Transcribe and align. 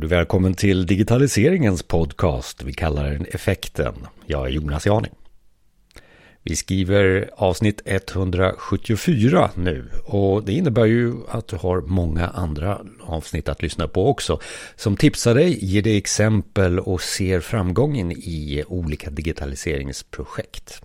du 0.00 0.06
välkommen 0.06 0.54
till 0.54 0.86
digitaliseringens 0.86 1.82
podcast. 1.82 2.62
Vi 2.62 2.72
kallar 2.72 3.10
den 3.10 3.26
Effekten. 3.26 3.94
Jag 4.26 4.46
är 4.46 4.50
Jonas 4.50 4.86
Jani. 4.86 5.08
Vi 6.42 6.56
skriver 6.56 7.30
avsnitt 7.36 7.82
174 7.84 9.50
nu 9.54 9.90
och 10.04 10.44
det 10.44 10.52
innebär 10.52 10.84
ju 10.84 11.14
att 11.28 11.48
du 11.48 11.56
har 11.56 11.80
många 11.80 12.28
andra 12.28 12.80
avsnitt 13.00 13.48
att 13.48 13.62
lyssna 13.62 13.88
på 13.88 14.08
också. 14.08 14.40
Som 14.76 14.96
tipsar 14.96 15.34
dig, 15.34 15.64
ger 15.64 15.82
dig 15.82 15.96
exempel 15.96 16.78
och 16.78 17.02
ser 17.02 17.40
framgången 17.40 18.12
i 18.12 18.64
olika 18.68 19.10
digitaliseringsprojekt. 19.10 20.82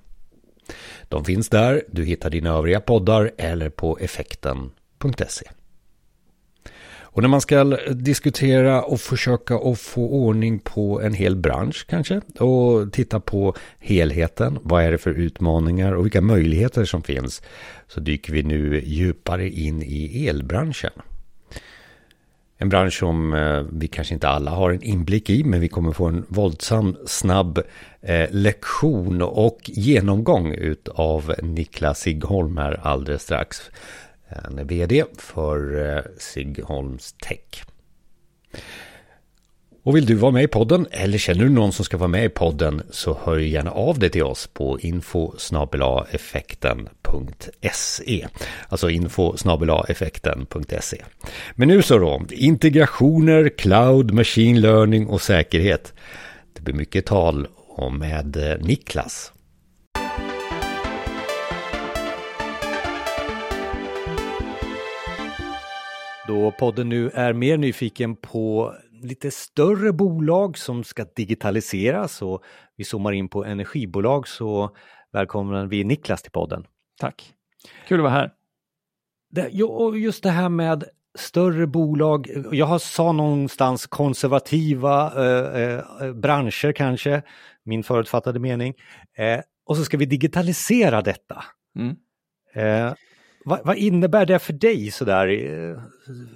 De 1.10 1.26
finns 1.26 1.50
där, 1.50 1.84
du 1.92 2.06
hittar 2.06 2.30
dina 2.30 2.50
övriga 2.50 2.80
poddar 2.80 3.32
eller 3.38 3.70
på 3.70 3.98
effekten.se. 3.98 5.46
Och 7.16 7.22
när 7.22 7.30
man 7.30 7.42
ska 7.42 7.64
diskutera 7.94 8.84
och 8.84 9.00
försöka 9.00 9.56
att 9.56 9.80
få 9.80 10.10
ordning 10.10 10.60
på 10.60 11.02
en 11.02 11.14
hel 11.14 11.36
bransch 11.36 11.86
kanske 11.88 12.22
och 12.40 12.94
titta 12.94 13.20
på 13.20 13.56
helheten, 13.80 14.60
vad 14.62 14.84
är 14.84 14.92
det 14.92 14.98
för 14.98 15.12
utmaningar 15.12 15.92
och 15.92 16.06
vilka 16.06 16.22
möjligheter 16.22 16.86
som 16.86 17.04
finns 17.04 17.42
så 17.88 18.00
dyker 18.00 18.34
vi 18.34 18.44
nu 18.44 18.82
djupare 18.86 19.50
in 19.50 19.84
i 19.84 20.28
elbranschen. 20.28 20.92
En 22.58 22.70
bransch 22.70 23.00
som 23.00 23.34
eh, 23.34 23.64
vi 23.72 23.88
kanske 23.88 24.14
inte 24.14 24.30
alla 24.30 24.52
har 24.52 24.72
en 24.72 24.84
inblick 24.84 25.30
i 25.30 25.44
men 25.44 25.60
vi 25.60 25.68
kommer 25.68 25.92
få 25.92 26.06
en 26.06 26.26
våldsam 26.28 26.98
snabb 27.06 27.62
eh, 28.02 28.30
lektion 28.32 29.22
och 29.22 29.60
genomgång 29.64 30.52
utav 30.52 31.34
Niklas 31.44 32.00
Sigholm 32.00 32.58
här 32.58 32.80
alldeles 32.84 33.22
strax. 33.22 33.62
Han 34.28 34.60
är 34.60 34.64
vd 34.64 35.04
för 35.18 35.90
eh, 35.96 36.02
Sigholms 36.18 37.14
Tech. 37.14 37.66
Och 39.86 39.96
vill 39.96 40.06
du 40.06 40.16
vara 40.16 40.32
med 40.32 40.44
i 40.44 40.48
podden 40.48 40.88
eller 40.92 41.18
känner 41.18 41.44
du 41.44 41.50
någon 41.50 41.72
som 41.72 41.86
ska 41.86 41.98
vara 41.98 42.08
med 42.08 42.26
i 42.26 42.30
podden 42.30 42.82
så 42.90 43.18
hör 43.24 43.38
gärna 43.38 43.72
av 43.72 44.00
dig 44.00 44.10
till 44.10 44.24
oss 44.24 44.48
på 44.48 44.80
info 44.80 45.34
effekten.se. 46.12 48.28
Alltså 48.70 48.90
info 48.90 49.36
effekten.se. 49.88 51.02
Men 51.56 51.68
nu 51.68 51.82
så 51.82 51.98
då, 51.98 52.22
integrationer, 52.30 53.50
cloud, 53.50 54.14
machine 54.14 54.62
learning 54.62 55.08
och 55.08 55.22
säkerhet. 55.22 55.94
Det 56.54 56.62
blir 56.62 56.76
mycket 56.76 57.06
tal 57.06 57.48
om 57.68 57.98
med 57.98 58.38
eh, 58.38 58.58
Niklas. 58.60 59.32
Då 66.28 66.52
podden 66.52 66.90
nu 66.90 67.10
är 67.10 67.34
mer 67.34 67.58
nyfiken 67.58 68.16
på 68.16 68.76
lite 68.92 69.32
större 69.32 69.94
bolag 69.94 70.58
som 70.58 70.84
ska 70.84 71.06
digitaliseras 71.16 72.22
och 72.22 72.44
vi 72.76 72.84
zoomar 72.84 73.12
in 73.12 73.30
på 73.30 73.46
energibolag 73.46 74.28
så 74.28 74.76
välkomnar 75.14 75.66
vi 75.66 75.84
Niklas 75.84 76.22
till 76.22 76.32
podden. 76.32 76.66
Tack. 77.00 77.34
Kul 77.88 78.00
att 78.00 78.04
vara 78.04 78.14
här. 78.14 78.32
Det, 79.30 79.50
just 79.98 80.24
det 80.24 80.30
här 80.30 80.50
med 80.50 80.84
större 81.18 81.68
bolag, 81.68 82.28
jag 82.52 82.66
har 82.66 82.80
sa 82.80 83.12
någonstans 83.12 83.88
konservativa 83.88 85.14
eh, 85.26 85.80
eh, 86.02 86.14
branscher 86.14 86.72
kanske, 86.72 87.22
min 87.64 87.84
förutfattade 87.84 88.40
mening. 88.40 88.74
Eh, 89.18 89.40
och 89.66 89.78
så 89.78 89.84
ska 89.84 89.98
vi 89.98 90.06
digitalisera 90.06 91.02
detta. 91.02 91.44
Mm. 91.76 91.96
Eh, 93.46 93.50
vad, 93.50 93.66
vad, 93.66 93.78
innebär 93.78 94.26
det 94.26 94.40
för 94.40 94.54
dig 94.54 94.92
sådär, 94.92 95.28
eh, 95.28 95.80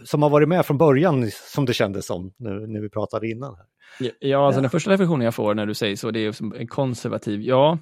som 0.03 0.23
har 0.23 0.29
varit 0.29 0.49
med 0.49 0.65
från 0.65 0.77
början 0.77 1.31
som 1.31 1.65
det 1.65 1.73
kändes 1.73 2.05
som 2.05 2.33
nu, 2.37 2.67
när 2.67 2.81
vi 2.81 2.89
pratade 2.89 3.29
innan? 3.29 3.55
Ja, 3.99 4.11
ja 4.19 4.45
alltså 4.45 4.61
den 4.61 4.69
första 4.69 4.91
reflektionen 4.91 5.25
jag 5.25 5.35
får 5.35 5.55
när 5.55 5.65
du 5.65 5.73
säger 5.73 5.95
så, 5.95 6.11
det 6.11 6.19
är 6.19 6.31
som 6.31 6.53
en 6.53 6.67
konservativ, 6.67 7.41
ja, 7.41 7.77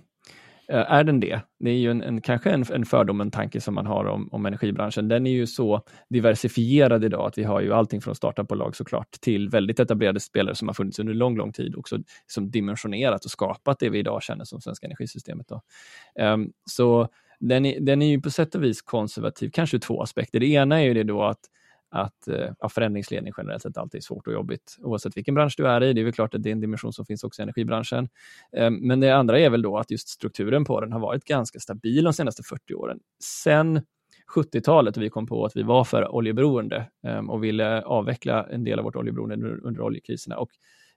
eh, 0.69 0.91
är 0.91 1.03
den 1.03 1.19
det? 1.19 1.41
Det 1.59 1.69
är 1.69 1.75
ju 1.75 1.91
en, 1.91 2.01
en 2.01 2.21
kanske 2.21 2.51
en, 2.51 2.65
en 2.73 2.85
fördom, 2.85 3.21
en 3.21 3.31
tanke 3.31 3.61
som 3.61 3.75
man 3.75 3.85
har 3.85 4.05
om, 4.05 4.29
om 4.31 4.45
energibranschen. 4.45 5.07
Den 5.07 5.27
är 5.27 5.31
ju 5.31 5.47
så 5.47 5.81
diversifierad 6.09 7.03
idag 7.03 7.27
att 7.27 7.37
vi 7.37 7.43
har 7.43 7.61
ju 7.61 7.73
allting 7.73 8.01
från 8.01 8.15
startupbolag 8.15 8.75
såklart 8.75 9.11
till 9.11 9.49
väldigt 9.49 9.79
etablerade 9.79 10.19
spelare 10.19 10.55
som 10.55 10.67
har 10.67 10.73
funnits 10.73 10.99
under 10.99 11.13
lång, 11.13 11.37
lång 11.37 11.51
tid 11.53 11.75
också 11.75 11.97
som 12.27 12.51
dimensionerat 12.51 13.25
och 13.25 13.31
skapat 13.31 13.79
det 13.79 13.89
vi 13.89 13.99
idag 13.99 14.23
känner 14.23 14.45
som 14.45 14.61
svenska 14.61 14.85
energisystemet. 14.85 15.47
Då. 15.47 15.61
Um, 16.23 16.51
så 16.65 17.07
den 17.39 17.65
är, 17.65 17.79
den 17.79 18.01
är 18.01 18.07
ju 18.07 18.21
på 18.21 18.31
sätt 18.31 18.55
och 18.55 18.63
vis 18.63 18.81
konservativ, 18.81 19.49
kanske 19.53 19.77
ur 19.77 19.81
två 19.81 20.01
aspekter. 20.01 20.39
Det 20.39 20.47
ena 20.47 20.79
är 20.79 20.83
ju 20.83 20.93
det 20.93 21.03
då 21.03 21.23
att 21.23 21.39
att 21.89 22.27
eh, 22.27 22.49
ja, 22.59 22.69
förändringsledning 22.69 23.33
generellt 23.37 23.61
sett 23.61 23.77
alltid 23.77 23.99
är 23.99 24.03
svårt 24.03 24.27
och 24.27 24.33
jobbigt 24.33 24.77
oavsett 24.79 25.17
vilken 25.17 25.35
bransch 25.35 25.53
du 25.57 25.67
är 25.67 25.83
i. 25.83 25.93
Det 25.93 26.01
är 26.01 26.05
väl 26.05 26.13
klart 26.13 26.35
att 26.35 26.43
det 26.43 26.49
är 26.49 26.51
en 26.51 26.61
dimension 26.61 26.93
som 26.93 27.05
finns 27.05 27.23
också 27.23 27.41
i 27.41 27.43
energibranschen. 27.43 28.09
Ehm, 28.51 28.75
men 28.75 28.99
det 28.99 29.11
andra 29.15 29.39
är 29.39 29.49
väl 29.49 29.61
då 29.61 29.77
att 29.77 29.91
just 29.91 30.07
strukturen 30.07 30.65
på 30.65 30.81
den 30.81 30.91
har 30.91 30.99
varit 30.99 31.23
ganska 31.23 31.59
stabil 31.59 32.03
de 32.03 32.13
senaste 32.13 32.43
40 32.43 32.73
åren. 32.73 32.99
Sen 33.23 33.81
70-talet 34.35 34.97
och 34.97 35.03
vi 35.03 35.09
kom 35.09 35.27
på 35.27 35.45
att 35.45 35.55
vi 35.55 35.63
var 35.63 35.83
för 35.83 36.15
oljeberoende 36.15 36.89
ehm, 37.03 37.29
och 37.29 37.43
ville 37.43 37.81
avveckla 37.81 38.47
en 38.49 38.63
del 38.63 38.79
av 38.79 38.85
vårt 38.85 38.95
oljeberoende 38.95 39.35
under, 39.35 39.65
under 39.65 39.81
oljekriserna. 39.81 40.37
Och 40.37 40.49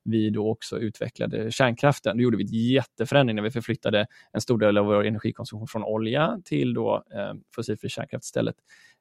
vi 0.04 0.30
då 0.30 0.50
också 0.50 0.78
utvecklade 0.78 1.50
kärnkraften. 1.50 2.16
Då 2.16 2.22
gjorde 2.22 2.36
vi 2.36 2.44
ett 2.44 2.72
jätteförändring 2.72 3.36
när 3.36 3.42
vi 3.42 3.50
förflyttade 3.50 4.06
en 4.32 4.40
stor 4.40 4.58
del 4.58 4.78
av 4.78 4.86
vår 4.86 5.04
energikonsumtion 5.04 5.68
från 5.68 5.84
olja 5.84 6.38
till 6.44 6.74
då, 6.74 7.04
eh, 7.14 7.32
fossilfri 7.54 7.88
kärnkraft 7.88 8.24
istället. 8.24 8.56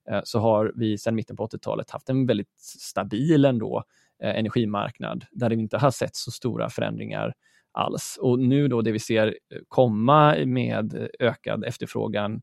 Eh, 0.09 0.21
så 0.23 0.39
har 0.39 0.71
vi 0.75 0.97
sedan 0.97 1.15
mitten 1.15 1.35
på 1.35 1.43
80-talet 1.43 1.89
haft 1.89 2.09
en 2.09 2.25
väldigt 2.25 2.59
stabil 2.59 3.45
ändå, 3.45 3.83
eh, 4.23 4.39
energimarknad 4.39 5.25
där 5.31 5.49
vi 5.49 5.55
inte 5.55 5.77
har 5.77 5.91
sett 5.91 6.15
så 6.15 6.31
stora 6.31 6.69
förändringar 6.69 7.33
alls. 7.71 8.17
Och 8.21 8.39
nu 8.39 8.67
då 8.67 8.81
det 8.81 8.91
vi 8.91 8.99
ser 8.99 9.27
eh, 9.27 9.59
komma 9.67 10.35
med 10.45 11.09
ökad 11.19 11.63
efterfrågan 11.65 12.41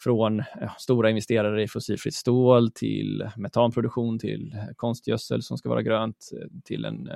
från 0.00 0.40
eh, 0.40 0.76
stora 0.78 1.10
investerare 1.10 1.62
i 1.62 1.68
fossilfritt 1.68 2.14
stål 2.14 2.70
till 2.70 3.30
metanproduktion, 3.36 4.18
till 4.18 4.56
konstgödsel 4.76 5.42
som 5.42 5.58
ska 5.58 5.68
vara 5.68 5.82
grönt, 5.82 6.30
eh, 6.32 6.48
till 6.64 6.84
en 6.84 7.08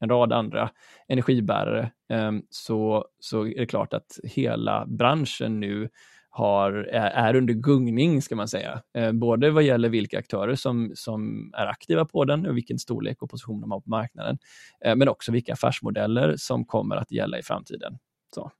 en 0.00 0.08
rad 0.08 0.32
andra 0.32 0.70
energibärare, 1.08 1.90
ehm, 2.08 2.42
så, 2.50 3.04
så 3.18 3.46
är 3.46 3.60
det 3.60 3.66
klart 3.66 3.94
att 3.94 4.18
hela 4.24 4.86
branschen 4.86 5.60
nu 5.60 5.88
har, 6.30 6.72
är 6.92 7.36
under 7.36 7.54
gungning, 7.54 8.22
ska 8.22 8.36
man 8.36 8.48
säga. 8.48 8.82
Ehm, 8.94 9.18
både 9.18 9.50
vad 9.50 9.62
gäller 9.62 9.88
vilka 9.88 10.18
aktörer 10.18 10.54
som, 10.54 10.92
som 10.94 11.52
är 11.56 11.66
aktiva 11.66 12.04
på 12.04 12.24
den 12.24 12.46
och 12.46 12.56
vilken 12.56 12.78
storlek 12.78 13.22
och 13.22 13.30
position 13.30 13.60
de 13.60 13.70
har 13.70 13.80
på 13.80 13.90
marknaden, 13.90 14.38
eh, 14.84 14.96
men 14.96 15.08
också 15.08 15.32
vilka 15.32 15.52
affärsmodeller 15.52 16.34
som 16.36 16.64
kommer 16.64 16.96
att 16.96 17.10
gälla 17.10 17.38
i 17.38 17.42
framtiden. 17.42 17.98
Så. 18.34 18.50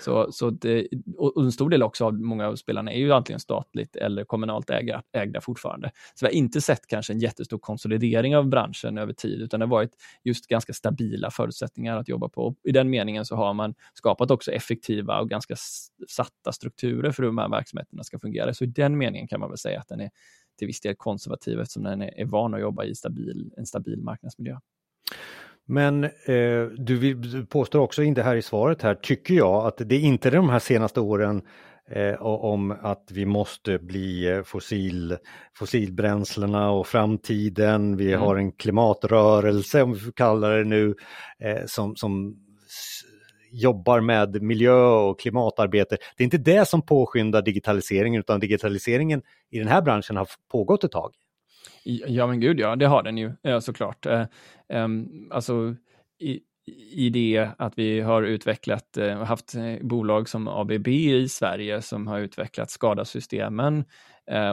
Så, 0.00 0.32
så 0.32 0.50
det, 0.50 0.88
och 1.16 1.42
en 1.42 1.52
stor 1.52 1.70
del 1.70 1.82
också 1.82 2.04
av 2.04 2.14
många 2.14 2.46
av 2.46 2.56
spelarna 2.56 2.92
är 2.92 2.98
ju 2.98 3.12
antingen 3.12 3.40
statligt 3.40 3.96
eller 3.96 4.24
kommunalt 4.24 4.70
ägda, 4.70 5.02
ägda 5.12 5.40
fortfarande. 5.40 5.90
Så 6.14 6.26
vi 6.26 6.32
har 6.32 6.34
inte 6.34 6.60
sett 6.60 6.86
kanske 6.86 7.12
en 7.12 7.18
jättestor 7.18 7.58
konsolidering 7.58 8.36
av 8.36 8.48
branschen 8.48 8.98
över 8.98 9.12
tid, 9.12 9.42
utan 9.42 9.60
det 9.60 9.66
har 9.66 9.70
varit 9.70 9.92
just 10.24 10.46
ganska 10.46 10.72
stabila 10.72 11.30
förutsättningar 11.30 11.96
att 11.96 12.08
jobba 12.08 12.28
på. 12.28 12.54
I 12.64 12.72
den 12.72 12.90
meningen 12.90 13.24
så 13.24 13.36
har 13.36 13.54
man 13.54 13.74
skapat 13.94 14.30
också 14.30 14.52
effektiva 14.52 15.20
och 15.20 15.30
ganska 15.30 15.54
satta 16.08 16.52
strukturer 16.52 17.12
för 17.12 17.22
hur 17.22 17.28
de 17.28 17.38
här 17.38 17.48
verksamheterna 17.48 18.04
ska 18.04 18.18
fungera. 18.18 18.54
Så 18.54 18.64
i 18.64 18.66
den 18.66 18.98
meningen 18.98 19.28
kan 19.28 19.40
man 19.40 19.48
väl 19.48 19.58
säga 19.58 19.80
att 19.80 19.88
den 19.88 20.00
är 20.00 20.10
till 20.58 20.66
viss 20.66 20.80
del 20.80 20.94
konservativ 20.96 21.60
eftersom 21.60 21.82
den 21.82 22.02
är, 22.02 22.20
är 22.20 22.24
van 22.24 22.54
att 22.54 22.60
jobba 22.60 22.84
i 22.84 22.94
stabil, 22.94 23.52
en 23.56 23.66
stabil 23.66 24.02
marknadsmiljö. 24.02 24.58
Men 25.66 26.04
eh, 26.04 26.64
du, 26.76 26.98
vill, 26.98 27.32
du 27.32 27.46
påstår 27.46 27.80
också 27.80 28.02
inte 28.02 28.22
här 28.22 28.36
i 28.36 28.42
svaret 28.42 28.82
här, 28.82 28.94
tycker 28.94 29.34
jag, 29.34 29.66
att 29.66 29.76
det 29.78 29.94
är 29.94 30.00
inte 30.00 30.30
de 30.30 30.48
här 30.48 30.58
senaste 30.58 31.00
åren 31.00 31.42
eh, 31.90 32.22
om 32.22 32.70
att 32.82 33.08
vi 33.10 33.26
måste 33.26 33.78
bli 33.78 34.30
eh, 34.30 34.42
fossil, 34.42 35.16
fossilbränslena 35.58 36.70
och 36.70 36.86
framtiden. 36.86 37.96
Vi 37.96 38.08
mm. 38.08 38.20
har 38.20 38.36
en 38.36 38.52
klimatrörelse, 38.52 39.82
om 39.82 39.92
vi 39.92 39.98
får 40.00 40.12
kalla 40.12 40.48
det 40.48 40.64
nu, 40.64 40.94
eh, 41.38 41.66
som, 41.66 41.96
som 41.96 42.36
jobbar 43.52 44.00
med 44.00 44.42
miljö 44.42 44.86
och 44.86 45.20
klimatarbete. 45.20 45.96
Det 46.16 46.22
är 46.22 46.24
inte 46.24 46.38
det 46.38 46.68
som 46.68 46.82
påskyndar 46.82 47.42
digitaliseringen 47.42 48.20
utan 48.20 48.40
digitaliseringen 48.40 49.22
i 49.50 49.58
den 49.58 49.68
här 49.68 49.82
branschen 49.82 50.16
har 50.16 50.28
pågått 50.52 50.84
ett 50.84 50.92
tag. 50.92 51.14
Ja 51.84 52.26
men 52.26 52.40
gud 52.40 52.60
ja, 52.60 52.76
det 52.76 52.86
har 52.86 53.02
den 53.02 53.18
ju 53.18 53.32
eh, 53.42 53.58
såklart. 53.60 54.06
Eh, 54.06 54.26
ehm, 54.68 55.08
alltså 55.30 55.76
i, 56.20 56.40
i 56.92 57.10
det 57.10 57.48
att 57.58 57.78
vi 57.78 58.00
har 58.00 58.22
utvecklat, 58.22 58.96
eh, 58.96 59.22
haft 59.22 59.54
bolag 59.80 60.28
som 60.28 60.48
ABB 60.48 60.88
i 60.88 61.28
Sverige 61.28 61.82
som 61.82 62.06
har 62.06 62.18
utvecklat 62.18 62.70
skadasystemen 62.70 63.84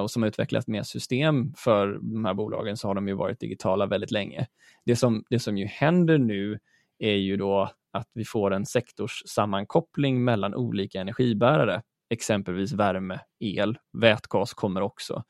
och 0.01 0.11
som 0.11 0.21
har 0.21 0.27
utvecklat 0.27 0.67
mer 0.67 0.83
system 0.83 1.53
för 1.57 1.99
de 2.01 2.25
här 2.25 2.33
bolagen 2.33 2.77
så 2.77 2.87
har 2.87 2.95
de 2.95 3.07
ju 3.07 3.13
varit 3.13 3.39
digitala 3.39 3.85
väldigt 3.85 4.11
länge. 4.11 4.47
Det 4.85 4.95
som, 4.95 5.23
det 5.29 5.39
som 5.39 5.57
ju 5.57 5.65
händer 5.65 6.17
nu 6.17 6.59
är 6.99 7.15
ju 7.15 7.37
då 7.37 7.71
att 7.93 8.07
vi 8.13 8.25
får 8.25 8.53
en 8.53 8.65
sektorssammankoppling 8.65 10.23
mellan 10.23 10.55
olika 10.55 11.01
energibärare, 11.01 11.81
exempelvis 12.09 12.73
värme, 12.73 13.19
el, 13.39 13.77
vätgas 13.93 14.53
kommer 14.53 14.81
också. 14.81 15.23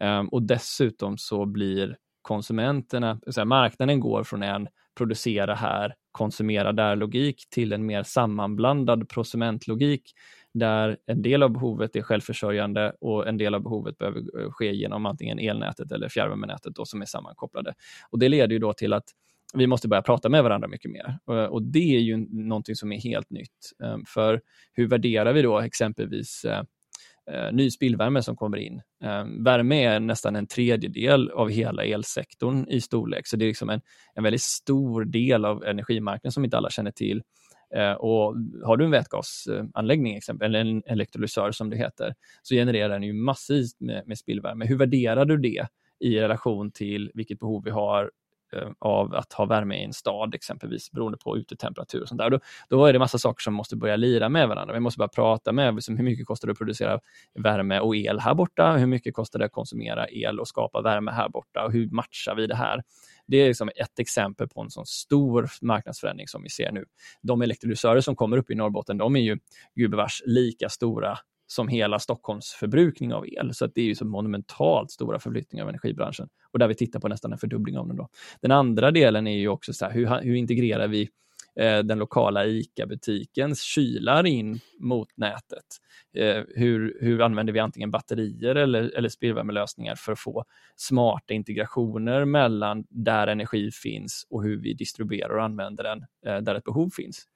Ehm, 0.00 0.28
och 0.28 0.42
dessutom 0.42 1.18
så 1.18 1.46
blir 1.46 1.96
konsumenterna, 2.22 3.20
så 3.26 3.44
marknaden 3.44 4.00
går 4.00 4.24
från 4.24 4.42
en 4.42 4.68
producera 4.94 5.54
här, 5.54 5.94
konsumera 6.12 6.72
där-logik 6.72 7.44
till 7.50 7.72
en 7.72 7.86
mer 7.86 8.02
sammanblandad 8.02 9.08
prosumentlogik 9.08 10.12
där 10.54 10.96
en 11.06 11.22
del 11.22 11.42
av 11.42 11.50
behovet 11.50 11.96
är 11.96 12.02
självförsörjande 12.02 12.92
och 13.00 13.28
en 13.28 13.38
del 13.38 13.54
av 13.54 13.62
behovet 13.62 13.98
behöver 13.98 14.40
eh, 14.40 14.50
ske 14.50 14.72
genom 14.72 15.06
antingen 15.06 15.38
elnätet 15.38 15.92
eller 15.92 16.08
fjärrvärmenätet 16.08 16.74
då, 16.74 16.84
som 16.84 17.02
är 17.02 17.06
sammankopplade. 17.06 17.74
Och 18.10 18.18
det 18.18 18.28
leder 18.28 18.52
ju 18.52 18.58
då 18.58 18.72
till 18.72 18.92
att 18.92 19.04
vi 19.54 19.66
måste 19.66 19.88
börja 19.88 20.02
prata 20.02 20.28
med 20.28 20.42
varandra 20.42 20.68
mycket 20.68 20.90
mer. 20.90 21.18
Eh, 21.30 21.44
och 21.44 21.62
det 21.62 21.96
är 21.96 22.00
ju 22.00 22.16
någonting 22.30 22.76
som 22.76 22.92
är 22.92 23.00
helt 23.00 23.30
nytt. 23.30 23.72
Ehm, 23.84 24.04
för 24.06 24.40
hur 24.72 24.88
värderar 24.88 25.32
vi 25.32 25.42
då 25.42 25.60
exempelvis 25.60 26.44
eh, 26.44 26.62
eh, 27.30 27.52
ny 27.52 27.70
spillvärme 27.70 28.22
som 28.22 28.36
kommer 28.36 28.56
in. 28.56 28.82
Eh, 29.04 29.24
värme 29.44 29.84
är 29.84 30.00
nästan 30.00 30.36
en 30.36 30.46
tredjedel 30.46 31.30
av 31.30 31.48
hela 31.48 31.84
elsektorn 31.84 32.68
i 32.68 32.80
storlek, 32.80 33.26
så 33.26 33.36
det 33.36 33.44
är 33.44 33.46
liksom 33.46 33.70
en, 33.70 33.80
en 34.14 34.22
väldigt 34.22 34.42
stor 34.42 35.04
del 35.04 35.44
av 35.44 35.64
energimarknaden 35.64 36.32
som 36.32 36.44
inte 36.44 36.56
alla 36.56 36.70
känner 36.70 36.90
till. 36.90 37.22
Eh, 37.74 37.92
och 37.92 38.34
har 38.64 38.76
du 38.76 38.84
en 38.84 38.90
vätgasanläggning, 38.90 40.16
exempel, 40.16 40.46
eller 40.46 40.60
en 40.60 40.82
elektrolysör 40.86 41.52
som 41.52 41.70
det 41.70 41.76
heter, 41.76 42.14
så 42.42 42.54
genererar 42.54 42.88
den 42.88 43.02
ju 43.02 43.12
massivt 43.12 43.80
med, 43.80 44.02
med 44.06 44.18
spillvärme. 44.18 44.66
Hur 44.66 44.78
värderar 44.78 45.24
du 45.24 45.36
det 45.36 45.66
i 46.00 46.20
relation 46.20 46.70
till 46.70 47.10
vilket 47.14 47.38
behov 47.38 47.64
vi 47.64 47.70
har 47.70 48.10
Eh, 48.54 48.68
av 48.78 49.14
att 49.14 49.32
ha 49.32 49.44
värme 49.44 49.76
i 49.76 49.84
en 49.84 49.92
stad 49.92 50.34
exempelvis 50.34 50.90
beroende 50.90 51.18
på 51.18 51.38
utetemperatur 51.38 52.02
och 52.02 52.08
sånt 52.08 52.18
där. 52.18 52.30
Då, 52.30 52.40
då 52.68 52.86
är 52.86 52.92
det 52.92 52.98
massa 52.98 53.18
saker 53.18 53.42
som 53.42 53.54
måste 53.54 53.76
börja 53.76 53.96
lira 53.96 54.28
med 54.28 54.48
varandra. 54.48 54.74
Vi 54.74 54.80
måste 54.80 54.98
börja 54.98 55.08
prata 55.08 55.52
med 55.52 55.74
liksom, 55.74 55.96
hur 55.96 56.04
mycket 56.04 56.26
kostar 56.26 56.48
det 56.48 56.52
att 56.52 56.58
producera 56.58 57.00
värme 57.34 57.80
och 57.80 57.96
el 57.96 58.20
här 58.20 58.34
borta? 58.34 58.72
Hur 58.72 58.86
mycket 58.86 59.14
kostar 59.14 59.38
det 59.38 59.44
att 59.44 59.52
konsumera 59.52 60.08
el 60.08 60.40
och 60.40 60.48
skapa 60.48 60.82
värme 60.82 61.10
här 61.10 61.28
borta? 61.28 61.64
Och 61.64 61.72
hur 61.72 61.90
matchar 61.90 62.34
vi 62.34 62.46
det 62.46 62.56
här? 62.56 62.82
Det 63.26 63.36
är 63.36 63.48
liksom 63.48 63.70
ett 63.76 63.98
exempel 63.98 64.48
på 64.48 64.60
en 64.60 64.70
sån 64.70 64.86
stor 64.86 65.48
marknadsförändring 65.62 66.28
som 66.28 66.42
vi 66.42 66.48
ser 66.48 66.72
nu. 66.72 66.84
De 67.22 67.42
elektrolysörer 67.42 68.00
som 68.00 68.16
kommer 68.16 68.36
upp 68.36 68.50
i 68.50 68.54
Norrbotten, 68.54 68.98
de 68.98 69.16
är 69.16 69.20
ju 69.20 69.38
gubevars 69.74 70.22
lika 70.26 70.68
stora 70.68 71.18
som 71.46 71.68
hela 71.68 71.98
Stockholms 71.98 72.50
förbrukning 72.52 73.14
av 73.14 73.26
el. 73.28 73.54
Så 73.54 73.66
det 73.66 73.80
är 73.80 73.84
ju 73.84 73.94
så 73.94 74.04
monumentalt 74.04 74.90
stora 74.90 75.18
förflyttningar 75.18 75.64
av 75.64 75.68
energibranschen 75.68 76.28
och 76.52 76.58
där 76.58 76.68
vi 76.68 76.74
tittar 76.74 77.00
på 77.00 77.08
nästan 77.08 77.32
en 77.32 77.38
fördubbling 77.38 77.78
av 77.78 77.88
den. 77.88 77.96
Då. 77.96 78.08
Den 78.40 78.50
andra 78.50 78.90
delen 78.90 79.26
är 79.26 79.38
ju 79.38 79.48
också 79.48 79.72
så 79.72 79.84
här, 79.84 79.92
hur, 79.92 80.06
hur 80.22 80.34
integrerar 80.34 80.88
vi 80.88 81.08
eh, 81.60 81.78
den 81.78 81.98
lokala 81.98 82.44
ICA-butikens 82.46 83.62
kylar 83.62 84.26
in 84.26 84.60
mot 84.78 85.16
nätet? 85.16 85.64
Eh, 86.16 86.42
hur, 86.48 86.98
hur 87.00 87.22
använder 87.22 87.52
vi 87.52 87.58
antingen 87.58 87.90
batterier 87.90 88.54
eller, 88.54 88.96
eller 88.96 89.08
spillvärmelösningar 89.08 89.94
för 89.94 90.12
att 90.12 90.20
få 90.20 90.44
smarta 90.76 91.34
integrationer 91.34 92.24
mellan 92.24 92.84
där 92.88 93.26
energi 93.26 93.70
finns 93.70 94.26
och 94.30 94.42
hur 94.42 94.56
vi 94.56 94.74
distribuerar 94.74 95.36
och 95.36 95.44
använder 95.44 95.84
den 95.84 96.04
eh, 96.26 96.42
där 96.42 96.54
ett 96.54 96.64
behov 96.64 96.90
finns? 96.90 97.28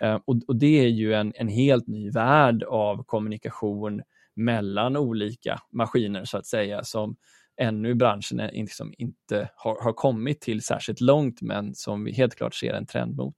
Eh, 0.00 0.18
och, 0.24 0.36
och, 0.48 0.56
det 0.56 0.80
är 0.80 0.88
ju 0.88 1.14
en, 1.14 1.32
en 1.36 1.48
helt 1.48 1.86
ny 1.86 2.10
värld 2.10 2.62
av 2.62 3.04
kommunikation 3.04 4.02
mellan 4.36 4.96
olika 4.96 5.60
maskiner 5.72 6.24
så 6.24 6.38
att 6.38 6.46
säga 6.46 6.84
som 6.84 7.16
ännu 7.60 7.94
branschen 7.94 8.40
är, 8.40 8.52
liksom 8.52 8.94
inte 8.98 9.50
har, 9.56 9.82
har 9.82 9.92
kommit 9.92 10.40
till 10.40 10.62
särskilt 10.62 11.00
långt 11.00 11.42
men 11.42 11.74
som 11.74 12.04
vi 12.04 12.12
helt 12.12 12.34
klart 12.34 12.54
ser 12.54 12.74
en 12.74 12.86
trend 12.86 13.16
mot. 13.16 13.36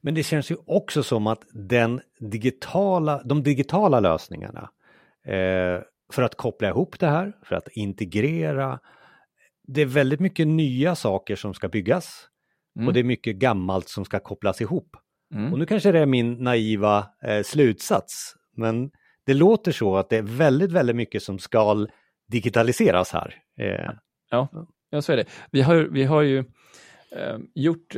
Men 0.00 0.14
det 0.14 0.22
känns 0.22 0.50
ju 0.50 0.56
också 0.66 1.02
som 1.02 1.26
att 1.26 1.42
den 1.52 2.00
digitala, 2.20 3.22
de 3.24 3.42
digitala 3.42 4.00
lösningarna 4.00 4.70
eh, 5.26 5.82
för 6.12 6.22
att 6.22 6.34
koppla 6.34 6.68
ihop 6.68 6.98
det 6.98 7.06
här, 7.06 7.32
för 7.42 7.56
att 7.56 7.68
integrera, 7.68 8.80
det 9.66 9.80
är 9.82 9.86
väldigt 9.86 10.20
mycket 10.20 10.46
nya 10.46 10.94
saker 10.94 11.36
som 11.36 11.54
ska 11.54 11.68
byggas 11.68 12.28
mm. 12.76 12.88
och 12.88 12.94
det 12.94 13.00
är 13.00 13.04
mycket 13.04 13.36
gammalt 13.36 13.88
som 13.88 14.04
ska 14.04 14.20
kopplas 14.20 14.60
ihop. 14.60 14.96
Mm. 15.34 15.52
Och 15.52 15.58
nu 15.58 15.66
kanske 15.66 15.92
det 15.92 15.98
är 15.98 16.06
min 16.06 16.32
naiva 16.32 17.06
eh, 17.22 17.42
slutsats, 17.42 18.34
men 18.56 18.90
det 19.26 19.34
låter 19.34 19.72
så 19.72 19.96
att 19.96 20.10
det 20.10 20.16
är 20.16 20.22
väldigt, 20.22 20.72
väldigt 20.72 20.96
mycket 20.96 21.22
som 21.22 21.38
ska 21.38 21.86
digitaliseras 22.28 23.12
här. 23.12 23.34
Eh. 23.60 23.90
Ja, 24.30 24.48
ja, 24.90 25.02
så 25.02 25.12
är 25.12 25.16
det. 25.16 25.24
Vi 25.50 25.62
har, 25.62 25.76
vi 25.76 26.04
har 26.04 26.22
ju 26.22 26.44
Ehm, 27.10 27.42
eh, 27.42 27.46
gjort 27.54 27.96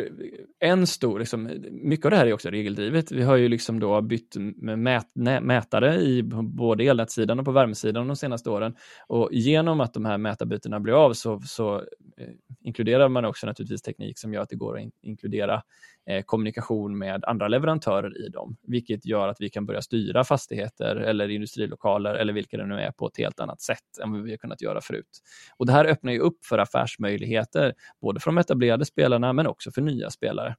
en 0.60 0.86
stor, 0.86 1.18
liksom, 1.18 1.50
mycket 1.70 2.04
av 2.06 2.10
det 2.10 2.16
här 2.16 2.26
är 2.26 2.32
också 2.32 2.50
regeldrivet. 2.50 3.12
Vi 3.12 3.22
har 3.22 3.36
ju 3.36 3.48
liksom 3.48 3.80
då 3.80 4.00
bytt 4.00 4.36
mät, 4.56 5.06
mätare 5.42 6.00
i 6.00 6.22
både 6.42 6.84
elnätssidan 6.84 7.38
och 7.38 7.44
på 7.44 7.52
värmesidan 7.52 8.06
de 8.06 8.16
senaste 8.16 8.50
åren. 8.50 8.76
Och 9.06 9.28
genom 9.32 9.80
att 9.80 9.94
de 9.94 10.04
här 10.04 10.18
mätarbytena 10.18 10.80
blir 10.80 11.04
av 11.04 11.12
så, 11.12 11.40
så 11.40 11.76
eh, 11.76 12.28
inkluderar 12.60 13.08
man 13.08 13.24
också 13.24 13.46
naturligtvis 13.46 13.82
teknik 13.82 14.18
som 14.18 14.34
gör 14.34 14.42
att 14.42 14.48
det 14.48 14.56
går 14.56 14.76
att 14.76 14.82
in, 14.82 14.90
inkludera 15.02 15.62
eh, 16.06 16.22
kommunikation 16.22 16.98
med 16.98 17.24
andra 17.24 17.48
leverantörer 17.48 18.26
i 18.26 18.28
dem, 18.28 18.56
vilket 18.62 19.06
gör 19.06 19.28
att 19.28 19.40
vi 19.40 19.50
kan 19.50 19.66
börja 19.66 19.82
styra 19.82 20.24
fastigheter 20.24 20.96
eller 20.96 21.28
industrilokaler 21.28 22.14
eller 22.14 22.32
vilka 22.32 22.56
det 22.56 22.66
nu 22.66 22.74
är 22.80 22.90
på 22.90 23.06
ett 23.06 23.18
helt 23.18 23.40
annat 23.40 23.60
sätt 23.60 23.98
än 24.02 24.12
vad 24.12 24.22
vi 24.22 24.30
har 24.30 24.38
kunnat 24.38 24.62
göra 24.62 24.80
förut. 24.80 25.20
Och 25.56 25.66
det 25.66 25.72
här 25.72 25.84
öppnar 25.84 26.12
ju 26.12 26.18
upp 26.18 26.44
för 26.44 26.58
affärsmöjligheter, 26.58 27.74
både 28.02 28.20
för 28.20 28.30
de 28.30 28.38
etablerade 28.38 28.84
spelarna 28.84 28.99
men 29.32 29.46
också 29.46 29.70
för 29.72 29.82
nya 29.82 30.10
spelare. 30.10 30.56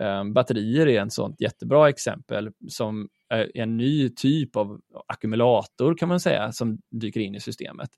Ehm, 0.00 0.32
batterier 0.32 0.88
är 0.88 1.06
ett 1.06 1.12
sånt 1.12 1.40
jättebra 1.40 1.88
exempel 1.88 2.50
som 2.68 3.08
är 3.28 3.56
en 3.56 3.76
ny 3.76 4.08
typ 4.08 4.56
av 4.56 4.80
ackumulator 5.08 5.94
kan 5.94 6.08
man 6.08 6.20
säga 6.20 6.52
som 6.52 6.78
dyker 6.90 7.20
in 7.20 7.34
i 7.34 7.40
systemet. 7.40 7.90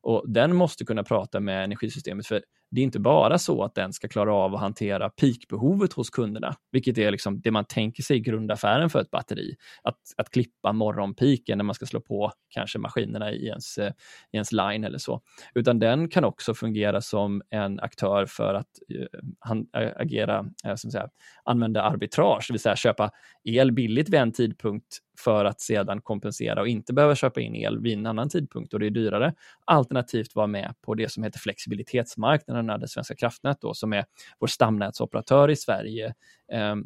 Och 0.00 0.24
den 0.28 0.56
måste 0.56 0.84
kunna 0.84 1.04
prata 1.04 1.40
med 1.40 1.64
energisystemet 1.64 2.26
för 2.26 2.42
det 2.70 2.80
är 2.80 2.84
inte 2.84 3.00
bara 3.00 3.38
så 3.38 3.62
att 3.64 3.74
den 3.74 3.92
ska 3.92 4.08
klara 4.08 4.34
av 4.34 4.54
att 4.54 4.60
hantera 4.60 5.10
peakbehovet 5.10 5.92
hos 5.92 6.10
kunderna, 6.10 6.56
vilket 6.72 6.98
är 6.98 7.10
liksom 7.10 7.40
det 7.40 7.50
man 7.50 7.64
tänker 7.64 8.02
sig 8.02 8.16
i 8.16 8.20
grundaffären 8.20 8.90
för 8.90 9.00
ett 9.00 9.10
batteri. 9.10 9.56
Att, 9.82 9.98
att 10.16 10.30
klippa 10.30 10.72
morgonpiken 10.72 11.58
när 11.58 11.64
man 11.64 11.74
ska 11.74 11.86
slå 11.86 12.00
på 12.00 12.32
kanske 12.48 12.78
maskinerna 12.78 13.32
i 13.32 13.46
ens, 13.46 13.78
eh, 13.78 13.92
i 14.32 14.36
ens 14.36 14.52
line 14.52 14.84
eller 14.84 14.98
så. 14.98 15.20
Utan 15.54 15.78
den 15.78 16.08
kan 16.08 16.24
också 16.24 16.54
fungera 16.54 17.00
som 17.00 17.42
en 17.50 17.80
aktör 17.80 18.26
för 18.26 18.54
att 18.54 18.70
uh, 18.94 19.62
agera, 19.96 20.40
uh, 20.66 20.74
som 20.74 20.90
säga, 20.90 21.08
använda 21.48 21.82
arbitrage, 21.82 22.44
det 22.48 22.52
vill 22.52 22.60
säga 22.60 22.76
köpa 22.76 23.10
el 23.44 23.72
billigt 23.72 24.08
vid 24.08 24.20
en 24.20 24.32
tidpunkt 24.32 24.98
för 25.18 25.44
att 25.44 25.60
sedan 25.60 26.00
kompensera 26.00 26.60
och 26.60 26.68
inte 26.68 26.92
behöva 26.92 27.14
köpa 27.14 27.40
in 27.40 27.54
el 27.54 27.80
vid 27.80 27.98
en 27.98 28.06
annan 28.06 28.28
tidpunkt 28.28 28.74
och 28.74 28.80
det 28.80 28.86
är 28.86 28.90
dyrare. 28.90 29.34
Alternativt 29.64 30.34
vara 30.34 30.46
med 30.46 30.74
på 30.82 30.94
det 30.94 31.12
som 31.12 31.22
heter 31.22 31.38
flexibilitetsmarknaden, 31.38 32.80
det 32.80 32.88
Svenska 32.88 33.14
kraftnät 33.14 33.60
då, 33.60 33.74
som 33.74 33.92
är 33.92 34.04
vår 34.38 34.46
stamnätsoperatör 34.46 35.50
i 35.50 35.56
Sverige, 35.56 36.14
eh, 36.52 36.76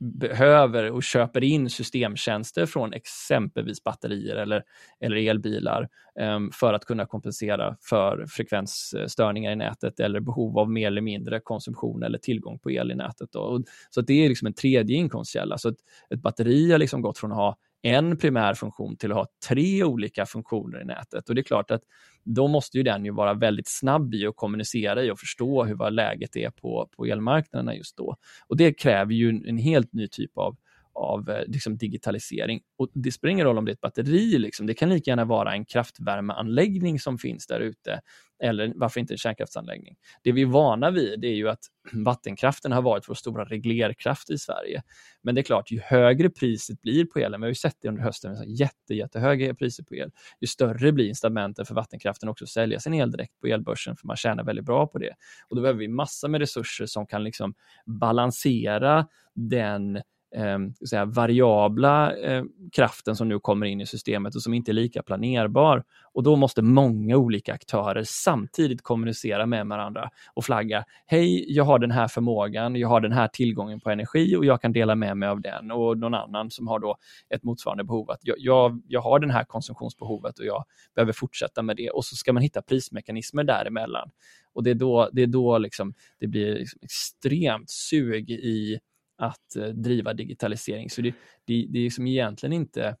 behöver 0.00 0.90
och 0.90 1.02
köper 1.02 1.44
in 1.44 1.70
systemtjänster 1.70 2.66
från 2.66 2.92
exempelvis 2.92 3.84
batterier 3.84 4.36
eller, 4.36 4.62
eller 5.00 5.16
elbilar 5.16 5.88
um, 6.20 6.50
för 6.50 6.74
att 6.74 6.84
kunna 6.84 7.06
kompensera 7.06 7.76
för 7.80 8.26
frekvensstörningar 8.28 9.52
i 9.52 9.56
nätet 9.56 10.00
eller 10.00 10.20
behov 10.20 10.58
av 10.58 10.70
mer 10.70 10.86
eller 10.86 11.00
mindre 11.00 11.40
konsumtion 11.40 12.02
eller 12.02 12.18
tillgång 12.18 12.58
på 12.58 12.70
el 12.70 12.90
i 12.90 12.94
nätet. 12.94 13.28
Då. 13.32 13.62
Så 13.90 14.00
det 14.00 14.24
är 14.24 14.28
liksom 14.28 14.46
en 14.46 14.54
tredje 14.54 14.96
inkomstkälla. 14.96 15.58
Så 15.58 15.68
ett, 15.68 15.78
ett 16.10 16.22
batteri 16.22 16.70
har 16.72 16.78
liksom 16.78 17.02
gått 17.02 17.18
från 17.18 17.32
att 17.32 17.38
ha 17.38 17.56
en 17.82 18.16
primär 18.16 18.54
funktion 18.54 18.96
till 18.96 19.10
att 19.10 19.16
ha 19.16 19.26
tre 19.48 19.84
olika 19.84 20.26
funktioner 20.26 20.82
i 20.82 20.84
nätet. 20.84 21.28
Och 21.28 21.34
det 21.34 21.40
är 21.40 21.42
klart 21.42 21.70
att 21.70 21.82
då 22.24 22.48
måste 22.48 22.76
ju 22.76 22.82
den 22.82 23.04
ju 23.04 23.12
vara 23.12 23.34
väldigt 23.34 23.68
snabb 23.68 24.14
i 24.14 24.26
att 24.26 24.36
kommunicera 24.36 25.02
i 25.02 25.10
och 25.10 25.18
förstå 25.18 25.64
hur 25.64 25.74
vad 25.74 25.92
läget 25.92 26.36
är 26.36 26.50
på, 26.50 26.88
på 26.96 27.04
elmarknaderna 27.04 27.74
just 27.74 27.96
då. 27.96 28.16
Och 28.46 28.56
det 28.56 28.72
kräver 28.72 29.12
ju 29.12 29.28
en, 29.28 29.46
en 29.46 29.58
helt 29.58 29.92
ny 29.92 30.08
typ 30.08 30.38
av 30.38 30.56
av 30.98 31.30
eh, 31.30 31.44
liksom, 31.46 31.76
digitalisering. 31.76 32.60
Och 32.78 32.88
det 32.94 33.12
spelar 33.12 33.32
ingen 33.32 33.46
roll 33.46 33.58
om 33.58 33.64
det 33.64 33.70
är 33.70 33.74
ett 33.74 33.80
batteri, 33.80 34.38
liksom. 34.38 34.66
det 34.66 34.74
kan 34.74 34.88
lika 34.88 35.10
gärna 35.10 35.24
vara 35.24 35.52
en 35.52 35.64
kraftvärmeanläggning 35.64 37.00
som 37.00 37.18
finns 37.18 37.46
där 37.46 37.60
ute, 37.60 38.00
eller 38.42 38.72
varför 38.76 39.00
inte 39.00 39.14
en 39.14 39.18
kärnkraftsanläggning. 39.18 39.96
Det 40.22 40.32
vi 40.32 40.42
är 40.42 40.46
vana 40.46 40.90
vid 40.90 41.24
är 41.24 41.34
ju 41.34 41.48
att 41.48 41.60
vattenkraften 41.92 42.72
har 42.72 42.82
varit 42.82 43.08
vår 43.08 43.14
stora 43.14 43.44
reglerkraft 43.44 44.30
i 44.30 44.38
Sverige. 44.38 44.82
Men 45.22 45.34
det 45.34 45.40
är 45.40 45.42
klart, 45.42 45.70
ju 45.70 45.80
högre 45.80 46.30
priset 46.30 46.82
blir 46.82 47.04
på 47.04 47.18
elen, 47.18 47.40
vi 47.40 47.44
har 47.44 47.48
ju 47.48 47.54
sett 47.54 47.76
det 47.80 47.88
under 47.88 48.02
hösten, 48.02 48.50
jätte, 48.50 48.94
jättehöga 48.94 49.54
priser 49.54 49.84
på 49.84 49.94
el, 49.94 50.10
ju 50.40 50.46
större 50.46 50.92
blir 50.92 51.08
incitamenten 51.08 51.66
för 51.66 51.74
vattenkraften 51.74 52.28
också 52.28 52.44
att 52.44 52.50
sälja 52.50 52.80
sin 52.80 52.94
el 52.94 53.10
direkt 53.10 53.40
på 53.40 53.46
elbörsen, 53.46 53.96
för 53.96 54.06
man 54.06 54.16
tjänar 54.16 54.44
väldigt 54.44 54.64
bra 54.64 54.86
på 54.86 54.98
det. 54.98 55.14
Och 55.48 55.56
då 55.56 55.62
behöver 55.62 55.80
vi 55.80 55.88
massa 55.88 56.28
med 56.28 56.40
resurser 56.40 56.86
som 56.86 57.06
kan 57.06 57.24
liksom 57.24 57.54
balansera 57.86 59.06
den 59.34 60.02
eh, 60.34 60.86
säga, 60.88 61.04
variabla 61.04 62.16
eh, 62.16 62.44
kraften 62.72 63.16
som 63.16 63.28
nu 63.28 63.38
kommer 63.38 63.66
in 63.66 63.80
i 63.80 63.86
systemet 63.86 64.34
och 64.34 64.42
som 64.42 64.54
inte 64.54 64.70
är 64.70 64.72
lika 64.72 65.02
planerbar. 65.02 65.84
Och 66.12 66.22
då 66.22 66.36
måste 66.36 66.62
många 66.62 67.16
olika 67.16 67.54
aktörer 67.54 68.02
samtidigt 68.06 68.82
kommunicera 68.82 69.46
med 69.46 69.66
varandra 69.66 70.10
och 70.34 70.44
flagga. 70.44 70.84
Hej, 71.06 71.56
jag 71.56 71.64
har 71.64 71.78
den 71.78 71.90
här 71.90 72.08
förmågan, 72.08 72.76
jag 72.76 72.88
har 72.88 73.00
den 73.00 73.12
här 73.12 73.28
tillgången 73.28 73.80
på 73.80 73.90
energi 73.90 74.36
och 74.36 74.44
jag 74.44 74.62
kan 74.62 74.72
dela 74.72 74.94
med 74.94 75.16
mig 75.16 75.28
av 75.28 75.40
den 75.40 75.70
och 75.70 75.98
någon 75.98 76.14
annan 76.14 76.50
som 76.50 76.68
har 76.68 76.78
då 76.78 76.96
ett 77.34 77.42
motsvarande 77.42 77.84
behov. 77.84 78.10
Att 78.10 78.20
jag, 78.22 78.36
jag, 78.38 78.82
jag 78.88 79.00
har 79.00 79.18
det 79.18 79.32
här 79.32 79.44
konsumtionsbehovet 79.44 80.38
och 80.38 80.44
jag 80.44 80.64
behöver 80.94 81.12
fortsätta 81.12 81.62
med 81.62 81.76
det 81.76 81.90
och 81.90 82.04
så 82.04 82.16
ska 82.16 82.32
man 82.32 82.42
hitta 82.42 82.62
prismekanismer 82.62 83.44
däremellan. 83.44 84.10
Och 84.52 84.62
det 84.62 84.70
är 84.70 84.74
då 84.74 85.08
det, 85.12 85.22
är 85.22 85.26
då 85.26 85.58
liksom, 85.58 85.94
det 86.20 86.26
blir 86.26 86.54
liksom 86.54 86.78
extremt 86.82 87.70
sug 87.70 88.30
i 88.30 88.78
att 89.18 89.56
eh, 89.56 89.66
driva 89.66 90.14
digitalisering. 90.14 90.90
Så 90.90 91.02
det, 91.02 91.14
det, 91.44 91.66
det 91.70 91.78
är 91.78 91.82
liksom 91.82 92.06
egentligen 92.06 92.52
inte 92.52 92.96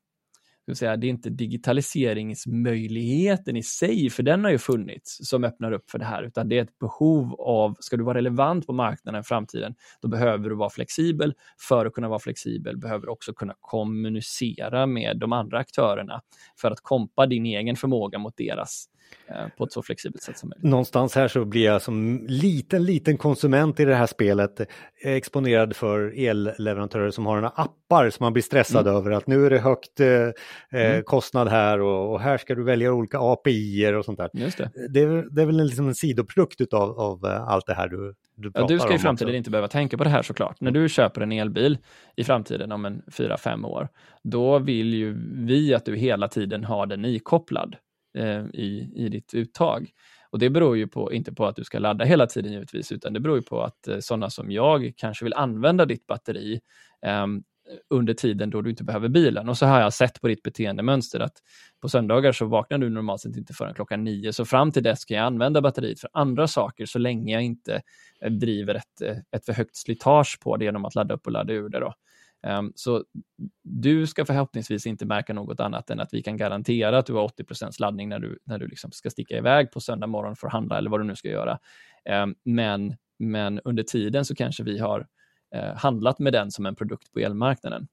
säga, 0.74 0.96
det 0.96 1.06
är 1.06 1.08
inte 1.08 1.30
digitaliseringsmöjligheten 1.30 3.56
i 3.56 3.62
sig, 3.62 4.10
för 4.10 4.22
den 4.22 4.44
har 4.44 4.50
ju 4.50 4.58
funnits, 4.58 5.28
som 5.28 5.44
öppnar 5.44 5.72
upp 5.72 5.90
för 5.90 5.98
det 5.98 6.04
här, 6.04 6.22
utan 6.22 6.48
det 6.48 6.58
är 6.58 6.62
ett 6.62 6.78
behov 6.78 7.40
av, 7.40 7.76
ska 7.80 7.96
du 7.96 8.04
vara 8.04 8.18
relevant 8.18 8.66
på 8.66 8.72
marknaden 8.72 9.20
i 9.20 9.24
framtiden, 9.24 9.74
då 10.00 10.08
behöver 10.08 10.48
du 10.48 10.56
vara 10.56 10.70
flexibel. 10.70 11.34
För 11.68 11.86
att 11.86 11.92
kunna 11.92 12.08
vara 12.08 12.18
flexibel 12.18 12.76
behöver 12.76 13.06
du 13.06 13.12
också 13.12 13.32
kunna 13.32 13.54
kommunicera 13.60 14.86
med 14.86 15.18
de 15.18 15.32
andra 15.32 15.58
aktörerna 15.58 16.22
för 16.60 16.70
att 16.70 16.80
kompa 16.80 17.26
din 17.26 17.46
egen 17.46 17.76
förmåga 17.76 18.18
mot 18.18 18.36
deras 18.36 18.88
Eh, 18.88 18.92
på 19.56 19.64
ett 19.64 19.72
så 19.72 19.82
flexibelt 19.82 20.22
sätt 20.22 20.38
som 20.38 20.48
möjligt. 20.48 20.70
Någonstans 20.70 21.14
här 21.14 21.28
så 21.28 21.44
blir 21.44 21.64
jag 21.64 21.82
som 21.82 22.26
liten, 22.28 22.84
liten 22.84 23.16
konsument 23.16 23.80
i 23.80 23.84
det 23.84 23.94
här 23.94 24.06
spelet 24.06 24.60
exponerad 25.02 25.76
för 25.76 26.14
elleverantörer 26.18 27.10
som 27.10 27.26
har 27.26 27.34
några 27.34 27.48
appar 27.48 28.10
som 28.10 28.24
man 28.24 28.32
blir 28.32 28.42
stressad 28.42 28.86
mm. 28.86 28.96
över 28.96 29.10
att 29.10 29.26
nu 29.26 29.46
är 29.46 29.50
det 29.50 29.58
högt 29.58 30.00
eh, 30.00 30.08
eh, 30.08 30.32
mm. 30.70 31.02
kostnad 31.02 31.48
här 31.48 31.80
och, 31.80 32.12
och, 32.12 32.20
här 32.20 32.38
ska 32.38 32.54
du 32.54 32.64
välja 32.64 32.92
olika 32.92 33.18
API 33.18 33.92
och 33.94 34.04
sånt 34.04 34.18
där. 34.18 34.30
Just 34.32 34.58
det. 34.58 34.70
Det, 34.90 35.00
är, 35.00 35.34
det 35.34 35.42
är 35.42 35.46
väl 35.46 35.60
en, 35.60 35.66
liksom 35.66 35.88
en 35.88 35.94
sidoprodukt 35.94 36.60
utav, 36.60 37.00
av 37.00 37.24
allt 37.24 37.66
det 37.66 37.74
här 37.74 37.88
du, 37.88 38.14
du 38.36 38.50
ja, 38.54 38.66
Du 38.66 38.78
ska 38.78 38.94
i 38.94 38.98
framtiden 38.98 39.28
också. 39.28 39.36
inte 39.36 39.50
behöva 39.50 39.68
tänka 39.68 39.98
på 39.98 40.04
det 40.04 40.10
här 40.10 40.22
såklart. 40.22 40.60
När 40.60 40.70
du 40.70 40.88
köper 40.88 41.20
en 41.20 41.32
elbil 41.32 41.78
i 42.16 42.24
framtiden 42.24 42.72
om 42.72 42.84
en 42.84 43.02
fyra 43.12 43.36
fem 43.36 43.64
år, 43.64 43.88
då 44.22 44.58
vill 44.58 44.94
ju 44.94 45.16
vi 45.46 45.74
att 45.74 45.84
du 45.84 45.96
hela 45.96 46.28
tiden 46.28 46.64
har 46.64 46.86
den 46.86 47.04
ikopplad 47.04 47.76
eh, 48.18 48.44
i, 48.52 48.92
i 48.94 49.08
ditt 49.08 49.34
uttag. 49.34 49.90
Och 50.30 50.38
det 50.38 50.50
beror 50.50 50.76
ju 50.76 50.86
på, 50.86 51.12
inte 51.12 51.32
på 51.32 51.46
att 51.46 51.56
du 51.56 51.64
ska 51.64 51.78
ladda 51.78 52.04
hela 52.04 52.26
tiden 52.26 52.52
givetvis, 52.52 52.92
utan 52.92 53.12
det 53.12 53.20
beror 53.20 53.36
ju 53.36 53.42
på 53.42 53.62
att 53.62 53.88
eh, 53.88 53.98
sådana 53.98 54.30
som 54.30 54.50
jag 54.50 54.92
kanske 54.96 55.24
vill 55.24 55.34
använda 55.34 55.84
ditt 55.84 56.06
batteri 56.06 56.60
eh, 57.06 57.26
under 57.90 58.14
tiden 58.14 58.50
då 58.50 58.62
du 58.62 58.70
inte 58.70 58.84
behöver 58.84 59.08
bilen. 59.08 59.48
Och 59.48 59.58
så 59.58 59.66
har 59.66 59.80
jag 59.80 59.92
sett 59.92 60.20
på 60.20 60.28
ditt 60.28 60.42
beteendemönster 60.42 61.20
att 61.20 61.32
på 61.82 61.88
söndagar 61.88 62.32
så 62.32 62.46
vaknar 62.46 62.78
du 62.78 62.88
normalt 62.88 63.20
sett 63.20 63.36
inte 63.36 63.52
förrän 63.54 63.74
klockan 63.74 64.04
nio, 64.04 64.32
så 64.32 64.44
fram 64.44 64.72
till 64.72 64.82
dess 64.82 65.04
kan 65.04 65.16
jag 65.16 65.26
använda 65.26 65.60
batteriet 65.60 66.00
för 66.00 66.10
andra 66.12 66.46
saker 66.46 66.86
så 66.86 66.98
länge 66.98 67.32
jag 67.32 67.42
inte 67.42 67.82
eh, 68.20 68.30
driver 68.30 68.74
ett, 68.74 69.02
eh, 69.02 69.16
ett 69.36 69.44
för 69.44 69.52
högt 69.52 69.76
slitage 69.76 70.38
på 70.42 70.56
det 70.56 70.64
genom 70.64 70.84
att 70.84 70.94
ladda 70.94 71.14
upp 71.14 71.26
och 71.26 71.32
ladda 71.32 71.52
ur 71.52 71.68
det. 71.68 71.80
Då. 71.80 71.94
Ehm, 72.46 72.72
så 72.74 73.04
du 73.62 74.06
ska 74.06 74.24
förhoppningsvis 74.24 74.86
inte 74.86 75.06
märka 75.06 75.34
något 75.34 75.60
annat 75.60 75.90
än 75.90 76.00
att 76.00 76.14
vi 76.14 76.22
kan 76.22 76.36
garantera 76.36 76.98
att 76.98 77.06
du 77.06 77.12
har 77.12 77.22
80 77.22 77.80
laddning 77.80 78.08
när 78.08 78.18
du, 78.18 78.38
när 78.44 78.58
du 78.58 78.66
liksom 78.66 78.92
ska 78.92 79.10
sticka 79.10 79.36
iväg 79.36 79.72
på 79.72 79.80
söndag 79.80 80.06
morgon 80.06 80.36
för 80.36 80.46
att 80.46 80.52
handla 80.52 80.78
eller 80.78 80.90
vad 80.90 81.00
du 81.00 81.04
nu 81.04 81.16
ska 81.16 81.28
göra. 81.28 81.58
Ehm, 82.04 82.34
men, 82.44 82.96
men 83.18 83.60
under 83.64 83.82
tiden 83.82 84.24
så 84.24 84.34
kanske 84.34 84.62
vi 84.62 84.78
har 84.78 85.06
eh, 85.54 85.76
handlat 85.76 86.18
med 86.18 86.32
den 86.32 86.50
som 86.50 86.66
en 86.66 86.76
produkt 86.76 87.12
på 87.12 87.18
elmarknaden. 87.18 87.88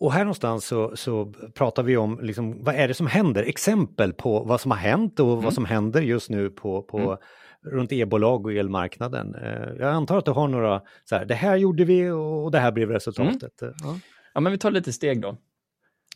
Och 0.00 0.12
här 0.12 0.24
någonstans 0.24 0.66
så, 0.66 0.96
så 0.96 1.32
pratar 1.54 1.82
vi 1.82 1.96
om 1.96 2.18
liksom, 2.22 2.64
vad 2.64 2.74
är 2.74 2.88
det 2.88 2.94
som 2.94 3.06
händer, 3.06 3.42
exempel 3.42 4.12
på 4.12 4.40
vad 4.44 4.60
som 4.60 4.70
har 4.70 4.78
hänt 4.78 5.20
och 5.20 5.32
mm. 5.32 5.44
vad 5.44 5.54
som 5.54 5.64
händer 5.64 6.02
just 6.02 6.30
nu 6.30 6.50
på, 6.50 6.82
på 6.82 6.98
mm 6.98 7.18
runt 7.62 7.92
e-bolag 7.92 8.46
och 8.46 8.52
elmarknaden. 8.52 9.34
Eh, 9.34 9.68
jag 9.78 9.88
antar 9.88 10.18
att 10.18 10.24
du 10.24 10.30
har 10.30 10.48
några, 10.48 10.82
så 11.04 11.16
här, 11.16 11.24
det 11.24 11.34
här 11.34 11.56
gjorde 11.56 11.84
vi 11.84 12.10
och 12.10 12.50
det 12.50 12.58
här 12.58 12.72
blev 12.72 12.90
resultatet. 12.90 13.62
Mm. 13.62 13.74
Ja. 13.82 13.98
ja, 14.34 14.40
men 14.40 14.52
vi 14.52 14.58
tar 14.58 14.70
lite 14.70 14.92
steg 14.92 15.22
då. 15.22 15.36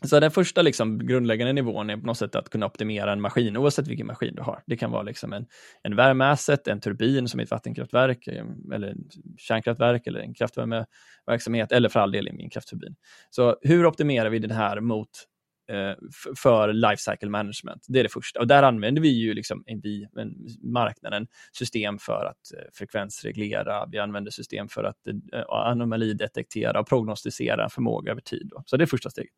Så 0.07 0.19
den 0.19 0.31
första 0.31 0.61
liksom 0.61 1.07
grundläggande 1.07 1.53
nivån 1.53 1.89
är 1.89 1.97
på 1.97 2.05
något 2.05 2.17
sätt 2.17 2.35
att 2.35 2.49
kunna 2.49 2.65
optimera 2.65 3.11
en 3.11 3.21
maskin, 3.21 3.57
oavsett 3.57 3.87
vilken 3.87 4.07
maskin 4.07 4.35
du 4.35 4.41
har. 4.41 4.63
Det 4.65 4.77
kan 4.77 4.91
vara 4.91 5.03
liksom 5.03 5.33
en, 5.33 5.45
en 5.83 5.95
värmeasset, 5.95 6.67
en 6.67 6.79
turbin 6.79 7.27
som 7.27 7.39
är 7.39 7.43
ett 7.43 7.51
vattenkraftverk, 7.51 8.27
eh, 8.27 8.45
eller 8.73 8.95
kärnkraftverk, 9.37 10.07
eller 10.07 10.19
en 10.19 10.33
kraftvärmeverksamhet, 10.33 11.71
eller 11.71 11.89
för 11.89 11.99
all 11.99 12.11
del 12.11 12.27
en 12.27 12.49
kraftturbin. 12.49 12.95
Så 13.29 13.57
hur 13.61 13.85
optimerar 13.85 14.29
vi 14.29 14.39
den 14.39 14.51
här 14.51 14.79
mot 14.79 15.09
Eh, 15.67 15.95
för 16.35 16.73
life 16.73 16.97
cycle 16.97 17.29
management. 17.29 17.85
Det 17.87 17.99
är 17.99 18.03
det 18.03 18.09
första. 18.09 18.39
Och 18.39 18.47
där 18.47 18.63
använder 18.63 19.01
vi 19.01 19.09
ju 19.09 19.33
liksom, 19.33 19.63
vi, 19.83 20.07
marknaden 20.63 21.27
system 21.51 21.99
för 21.99 22.25
att 22.25 22.53
eh, 22.57 22.65
frekvensreglera. 22.73 23.85
Vi 23.85 23.99
använder 23.99 24.31
system 24.31 24.67
för 24.67 24.83
att 24.83 25.07
eh, 25.07 25.43
anomalidetektera 25.49 26.79
och 26.79 26.87
prognostisera 26.87 27.69
förmåga 27.69 28.11
över 28.11 28.21
tid. 28.21 28.47
Då. 28.51 28.63
Så 28.65 28.77
det 28.77 28.83
är 28.83 28.85
första 28.85 29.09
steget. 29.09 29.33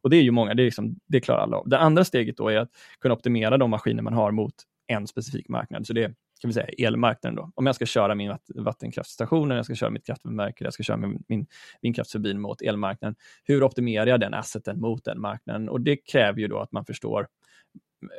Och 0.00 0.10
det 0.10 0.16
är 0.16 0.22
ju 0.22 0.30
många, 0.30 0.54
det, 0.54 0.62
är 0.62 0.64
liksom, 0.64 0.96
det 1.06 1.20
klarar 1.20 1.42
alla 1.42 1.56
av. 1.56 1.68
Det 1.68 1.78
andra 1.78 2.04
steget 2.04 2.36
då 2.36 2.48
är 2.48 2.56
att 2.56 2.70
kunna 3.00 3.14
optimera 3.14 3.58
de 3.58 3.70
maskiner 3.70 4.02
man 4.02 4.12
har 4.12 4.30
mot 4.30 4.54
en 4.86 5.06
specifik 5.06 5.48
marknad. 5.48 5.86
Så 5.86 5.92
det 5.92 6.14
kan 6.40 6.48
vi 6.48 6.52
säga, 6.52 6.66
elmarknaden. 6.78 7.36
Då. 7.36 7.52
Om 7.54 7.66
jag 7.66 7.74
ska 7.74 7.86
köra 7.86 8.14
min 8.14 8.36
vattenkraftstation, 8.54 9.50
jag 9.50 9.64
ska 9.64 9.74
köra 9.74 9.90
mitt 9.90 10.06
kraftvärmeverk, 10.06 10.60
jag 10.60 10.72
ska 10.72 10.82
köra 10.82 10.96
min, 10.96 11.24
min 11.28 11.46
vindkraftsturbin 11.82 12.40
mot 12.40 12.62
elmarknaden. 12.62 13.14
Hur 13.44 13.62
optimerar 13.62 14.06
jag 14.06 14.20
den 14.20 14.34
asseten 14.34 14.80
mot 14.80 15.04
den 15.04 15.20
marknaden? 15.20 15.68
Och 15.68 15.80
det 15.80 15.96
kräver 15.96 16.40
ju 16.40 16.48
då 16.48 16.58
att 16.58 16.72
man 16.72 16.84
förstår 16.84 17.26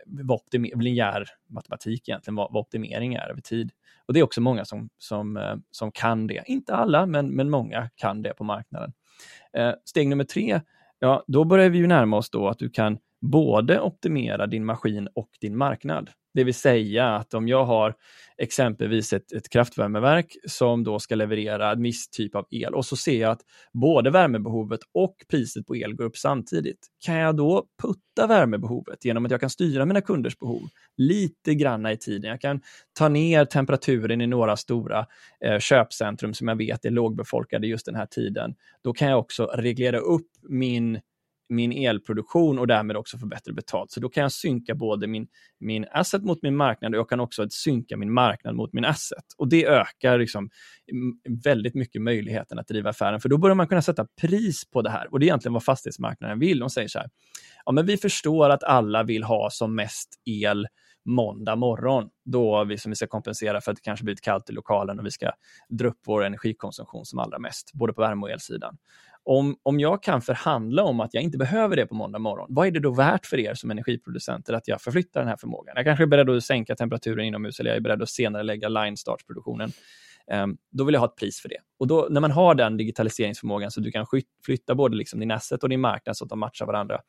vad 0.05 0.39
linjär 0.83 1.25
matematik 1.49 2.09
egentligen, 2.09 2.35
vad, 2.35 2.53
vad, 2.53 2.61
optimering 2.61 3.13
är 3.13 3.29
över 3.29 3.41
tid. 3.41 3.71
Och 4.05 4.13
det 4.13 4.19
är 4.19 4.23
också 4.23 4.41
många 4.41 4.65
som, 4.65 4.89
som, 4.97 5.37
eh, 5.37 5.55
som 5.71 5.91
kan 5.91 6.27
det. 6.27 6.43
Inte 6.45 6.75
alla, 6.75 7.05
men, 7.05 7.35
men 7.35 7.49
många 7.49 7.89
kan 7.95 8.21
det 8.21 8.33
på 8.33 8.43
marknaden. 8.43 8.93
Eh, 9.57 9.73
steg 9.85 10.07
nummer 10.07 10.23
tre, 10.23 10.61
ja, 10.99 11.23
då 11.27 11.43
börjar 11.43 11.69
vi 11.69 11.77
ju 11.77 11.87
närma 11.87 12.17
oss 12.17 12.29
då 12.29 12.47
att 12.47 12.59
du 12.59 12.69
kan 12.69 12.97
både 13.21 13.79
optimera 13.79 14.47
din 14.47 14.65
maskin 14.65 15.07
och 15.13 15.29
din 15.41 15.57
marknad. 15.57 16.09
Det 16.33 16.43
vill 16.43 16.53
säga 16.53 17.15
att 17.15 17.33
om 17.33 17.47
jag 17.47 17.65
har 17.65 17.95
exempelvis 18.37 19.13
ett, 19.13 19.31
ett 19.31 19.49
kraftvärmeverk 19.49 20.35
som 20.47 20.83
då 20.83 20.99
ska 20.99 21.15
leverera 21.15 21.71
en 21.71 21.83
viss 21.83 22.09
typ 22.09 22.35
av 22.35 22.45
el 22.51 22.73
och 22.73 22.85
så 22.85 22.95
ser 22.95 23.21
jag 23.21 23.31
att 23.31 23.41
både 23.73 24.11
värmebehovet 24.11 24.79
och 24.93 25.15
priset 25.29 25.67
på 25.67 25.75
el 25.75 25.95
går 25.95 26.05
upp 26.05 26.17
samtidigt. 26.17 26.87
Kan 27.05 27.15
jag 27.15 27.35
då 27.35 27.65
putta 27.81 28.27
värmebehovet 28.27 29.05
genom 29.05 29.25
att 29.25 29.31
jag 29.31 29.39
kan 29.39 29.49
styra 29.49 29.85
mina 29.85 30.01
kunders 30.01 30.37
behov 30.37 30.61
lite 30.97 31.55
granna 31.55 31.91
i 31.91 31.97
tiden. 31.97 32.29
Jag 32.29 32.41
kan 32.41 32.61
ta 32.93 33.09
ner 33.09 33.45
temperaturen 33.45 34.21
i 34.21 34.27
några 34.27 34.57
stora 34.57 35.05
eh, 35.45 35.59
köpcentrum 35.59 36.33
som 36.33 36.47
jag 36.47 36.55
vet 36.55 36.85
är 36.85 36.91
lågbefolkade 36.91 37.67
just 37.67 37.85
den 37.85 37.95
här 37.95 38.05
tiden. 38.05 38.55
Då 38.83 38.93
kan 38.93 39.09
jag 39.09 39.19
också 39.19 39.45
reglera 39.45 39.97
upp 39.97 40.27
min 40.49 40.99
min 41.53 41.71
elproduktion 41.71 42.59
och 42.59 42.67
därmed 42.67 42.97
också 42.97 43.17
få 43.17 43.25
bättre 43.25 43.53
betalt. 43.53 43.91
Så 43.91 43.99
då 43.99 44.09
kan 44.09 44.23
jag 44.23 44.31
synka 44.31 44.75
både 44.75 45.07
min, 45.07 45.27
min 45.59 45.85
asset 45.91 46.23
mot 46.23 46.41
min 46.41 46.55
marknad 46.55 46.93
och 46.93 46.99
jag 46.99 47.09
kan 47.09 47.19
också 47.19 47.49
synka 47.49 47.97
min 47.97 48.13
marknad 48.13 48.55
mot 48.55 48.73
min 48.73 48.85
asset. 48.85 49.25
Och 49.37 49.47
det 49.47 49.65
ökar 49.65 50.17
liksom 50.17 50.49
mm, 50.91 51.41
väldigt 51.43 51.75
mycket 51.75 52.01
möjligheten 52.01 52.59
att 52.59 52.67
driva 52.67 52.89
affären, 52.89 53.19
för 53.19 53.29
då 53.29 53.37
börjar 53.37 53.55
man 53.55 53.67
kunna 53.67 53.81
sätta 53.81 54.07
pris 54.21 54.71
på 54.71 54.81
det 54.81 54.89
här. 54.89 55.13
Och 55.13 55.19
det 55.19 55.25
är 55.25 55.27
egentligen 55.27 55.53
vad 55.53 55.63
fastighetsmarknaden 55.63 56.39
vill. 56.39 56.59
De 56.59 56.69
säger 56.69 56.87
så 56.87 56.99
här, 56.99 57.09
ja 57.65 57.71
men 57.71 57.85
vi 57.85 57.97
förstår 57.97 58.49
att 58.49 58.63
alla 58.63 59.03
vill 59.03 59.23
ha 59.23 59.49
som 59.49 59.75
mest 59.75 60.09
el 60.25 60.67
måndag 61.05 61.55
morgon, 61.55 62.09
då 62.25 62.63
vi, 62.63 62.77
som 62.77 62.89
vi 62.89 62.95
ska 62.95 63.07
kompensera 63.07 63.61
för 63.61 63.71
att 63.71 63.77
det 63.77 63.83
kanske 63.83 64.05
blir 64.05 64.15
kallt 64.15 64.49
i 64.49 64.53
lokalen 64.53 64.99
och 64.99 65.05
vi 65.05 65.11
ska 65.11 65.31
dra 65.69 65.87
upp 65.87 65.99
vår 66.05 66.23
energikonsumtion 66.23 67.05
som 67.05 67.19
allra 67.19 67.39
mest, 67.39 67.73
både 67.73 67.93
på 67.93 68.01
värme 68.01 68.21
och 68.21 68.31
elsidan. 68.31 68.77
Om, 69.25 69.55
om 69.63 69.79
jag 69.79 70.03
kan 70.03 70.21
förhandla 70.21 70.83
om 70.83 70.99
att 70.99 71.13
jag 71.13 71.23
inte 71.23 71.37
behöver 71.37 71.75
det 71.75 71.85
på 71.85 71.95
måndag 71.95 72.19
morgon, 72.19 72.47
vad 72.49 72.67
är 72.67 72.71
det 72.71 72.79
då 72.79 72.93
värt 72.93 73.25
för 73.25 73.39
er 73.39 73.53
som 73.53 73.71
energiproducenter 73.71 74.53
att 74.53 74.67
jag 74.67 74.81
förflyttar 74.81 75.19
den 75.19 75.29
här 75.29 75.37
förmågan? 75.37 75.73
Jag 75.75 75.85
kanske 75.85 76.03
är 76.03 76.07
beredd 76.07 76.29
att 76.29 76.43
sänka 76.43 76.75
temperaturen 76.75 77.25
inomhus 77.25 77.59
eller 77.59 77.69
jag 77.69 77.77
är 77.77 77.81
beredd 77.81 78.01
att 78.01 78.09
senare 78.09 78.43
lägga 78.43 78.69
line 78.69 78.97
startproduktionen. 78.97 79.71
Um, 80.31 80.37
ehm, 80.37 80.57
då 80.71 80.83
vill 80.83 80.93
jag 80.93 80.99
ha 80.99 81.07
ett 81.07 81.15
pris 81.15 81.39
för 81.39 81.49
det. 81.49 81.59
Och 81.77 81.87
då, 81.87 82.07
när 82.09 82.21
man 82.21 82.31
har 82.31 82.55
den 82.55 82.77
digitaliseringsförmågan 82.77 83.71
så 83.71 83.79
du 83.79 83.91
kan 83.91 84.05
flytta 84.45 84.75
både 84.75 84.97
liksom 84.97 85.19
din 85.19 85.31
asset 85.31 85.63
och 85.63 85.69
din 85.69 85.81
marknad 85.81 86.17
så 86.17 86.23
att 86.25 86.29
de 86.29 86.39
matchar 86.39 86.65
varandra, 86.65 86.99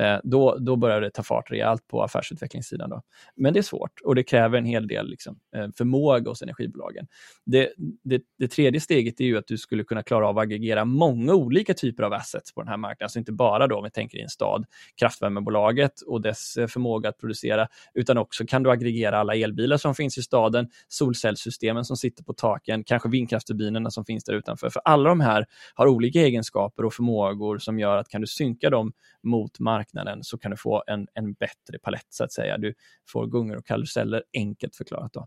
eh, 0.00 0.16
då, 0.24 0.56
då 0.60 0.76
börjar 0.76 1.00
det 1.00 1.10
ta 1.10 1.22
fart 1.22 1.50
rejält 1.50 1.88
på 1.88 2.02
affärsutvecklingssidan. 2.02 2.90
Då. 2.90 3.02
Men 3.36 3.52
det 3.52 3.60
är 3.60 3.62
svårt 3.62 4.00
och 4.04 4.14
det 4.14 4.22
kräver 4.22 4.58
en 4.58 4.64
hel 4.64 4.86
del 4.86 5.08
liksom, 5.08 5.38
eh, 5.56 5.68
förmåga 5.76 6.30
hos 6.30 6.42
energibolagen. 6.42 7.06
Det, 7.46 7.72
det, 8.04 8.22
det, 8.38 8.48
tredje 8.48 8.80
steget 8.80 9.20
är 9.20 9.24
ju 9.24 9.38
att 9.38 9.46
du 9.46 9.58
skulle 9.58 9.84
kunna 9.84 10.02
klara 10.02 10.28
av 10.28 10.38
att 10.38 10.42
aggregera 10.42 10.84
många 10.84 11.34
olika 11.34 11.74
typer 11.74 12.02
av 12.02 12.12
assets 12.12 12.54
på 12.54 12.60
den 12.60 12.68
här 12.68 12.76
marknaden. 12.76 13.10
så 13.10 13.18
inte 13.18 13.32
bara 13.32 13.66
då, 13.66 13.76
om 13.76 13.84
vi 13.84 13.90
tänker 13.90 14.18
i 14.18 14.22
en 14.22 14.28
stad, 14.28 14.64
kraftvärmebolaget 15.00 16.00
och 16.00 16.20
dess 16.20 16.56
eh, 16.56 16.66
förmåga 16.66 17.08
att 17.08 17.18
producera, 17.18 17.68
utan 17.94 18.18
också 18.18 18.46
kan 18.46 18.62
du 18.62 18.70
aggregera 18.70 19.18
alla 19.18 19.34
elbilar 19.34 19.76
som 19.76 19.94
finns 19.94 20.18
i 20.18 20.22
staden, 20.22 20.68
solcellssystemen 20.88 21.84
som 21.84 21.96
sitter 21.96 22.24
på 22.24 22.32
taken, 22.32 22.84
kanske 22.84 23.08
vindkraftturbinerna 23.08 23.90
som 23.90 24.04
finns 24.12 24.24
där 24.24 24.34
utanför. 24.34 24.70
För 24.70 24.82
alla 24.84 25.08
de 25.08 25.20
här 25.20 25.46
har 25.74 25.86
olika 25.86 26.20
egenskaper 26.20 26.84
och 26.84 26.94
förmågor 26.94 27.58
som 27.58 27.78
gör 27.78 27.96
att 27.96 28.08
kan 28.08 28.20
du 28.20 28.26
synka 28.26 28.70
dem 28.70 28.92
mot 29.22 29.58
marknaden 29.58 30.18
så 30.22 30.38
kan 30.38 30.50
du 30.50 30.56
få 30.56 30.82
en, 30.86 31.06
en 31.14 31.32
bättre 31.32 31.78
palett 31.82 32.06
så 32.08 32.24
att 32.24 32.32
säga. 32.32 32.58
Du 32.58 32.74
får 33.08 33.26
gungor 33.26 33.56
och 33.56 33.66
karuseller, 33.66 34.22
enkelt 34.34 34.76
förklarat. 34.76 35.12
Då. 35.12 35.26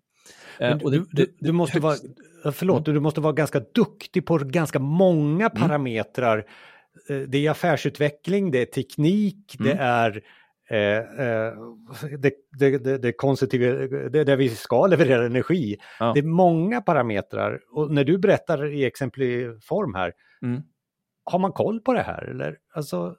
Du, 0.60 0.76
det, 0.90 1.06
du, 1.12 1.36
du, 1.40 1.52
måste 1.52 1.80
högst... 1.80 2.04
vara, 2.44 2.54
förlåt, 2.54 2.86
du 2.86 3.00
måste 3.00 3.22
vara 3.22 3.34
ganska 3.34 3.62
duktig 3.76 4.26
på 4.26 4.38
ganska 4.38 4.80
många 4.80 5.46
mm. 5.46 5.62
parametrar. 5.62 6.46
Mm. 7.10 7.32
Det 7.32 7.48
är 7.48 7.52
affärsutveckling, 7.52 8.52
det 8.52 8.62
är 8.62 8.66
teknik, 8.66 9.56
mm. 9.60 9.72
det 9.72 9.84
är 9.84 10.22
det, 10.72 12.34
det, 12.60 12.78
det, 12.78 12.98
det 12.98 13.12
konstruktiva, 13.12 13.88
det 14.10 14.24
där 14.24 14.36
vi 14.36 14.50
ska 14.50 14.88
leverera 14.88 15.26
energi. 15.26 15.78
Ja. 16.00 16.12
Det 16.14 16.20
är 16.20 16.24
många 16.24 16.82
parametrar 16.82 17.60
och 17.72 17.92
när 17.92 18.04
du 18.04 18.18
berättar 18.18 18.74
i 18.74 18.86
exempel 18.86 19.22
form 19.62 19.96
här, 19.96 20.14
mm. 20.42 20.62
har 21.24 21.40
man 21.40 21.52
koll 21.52 21.80
på 21.82 21.94
det 21.94 22.02
här 22.02 22.24
eller? 22.24 22.58
Alltså... 22.74 23.16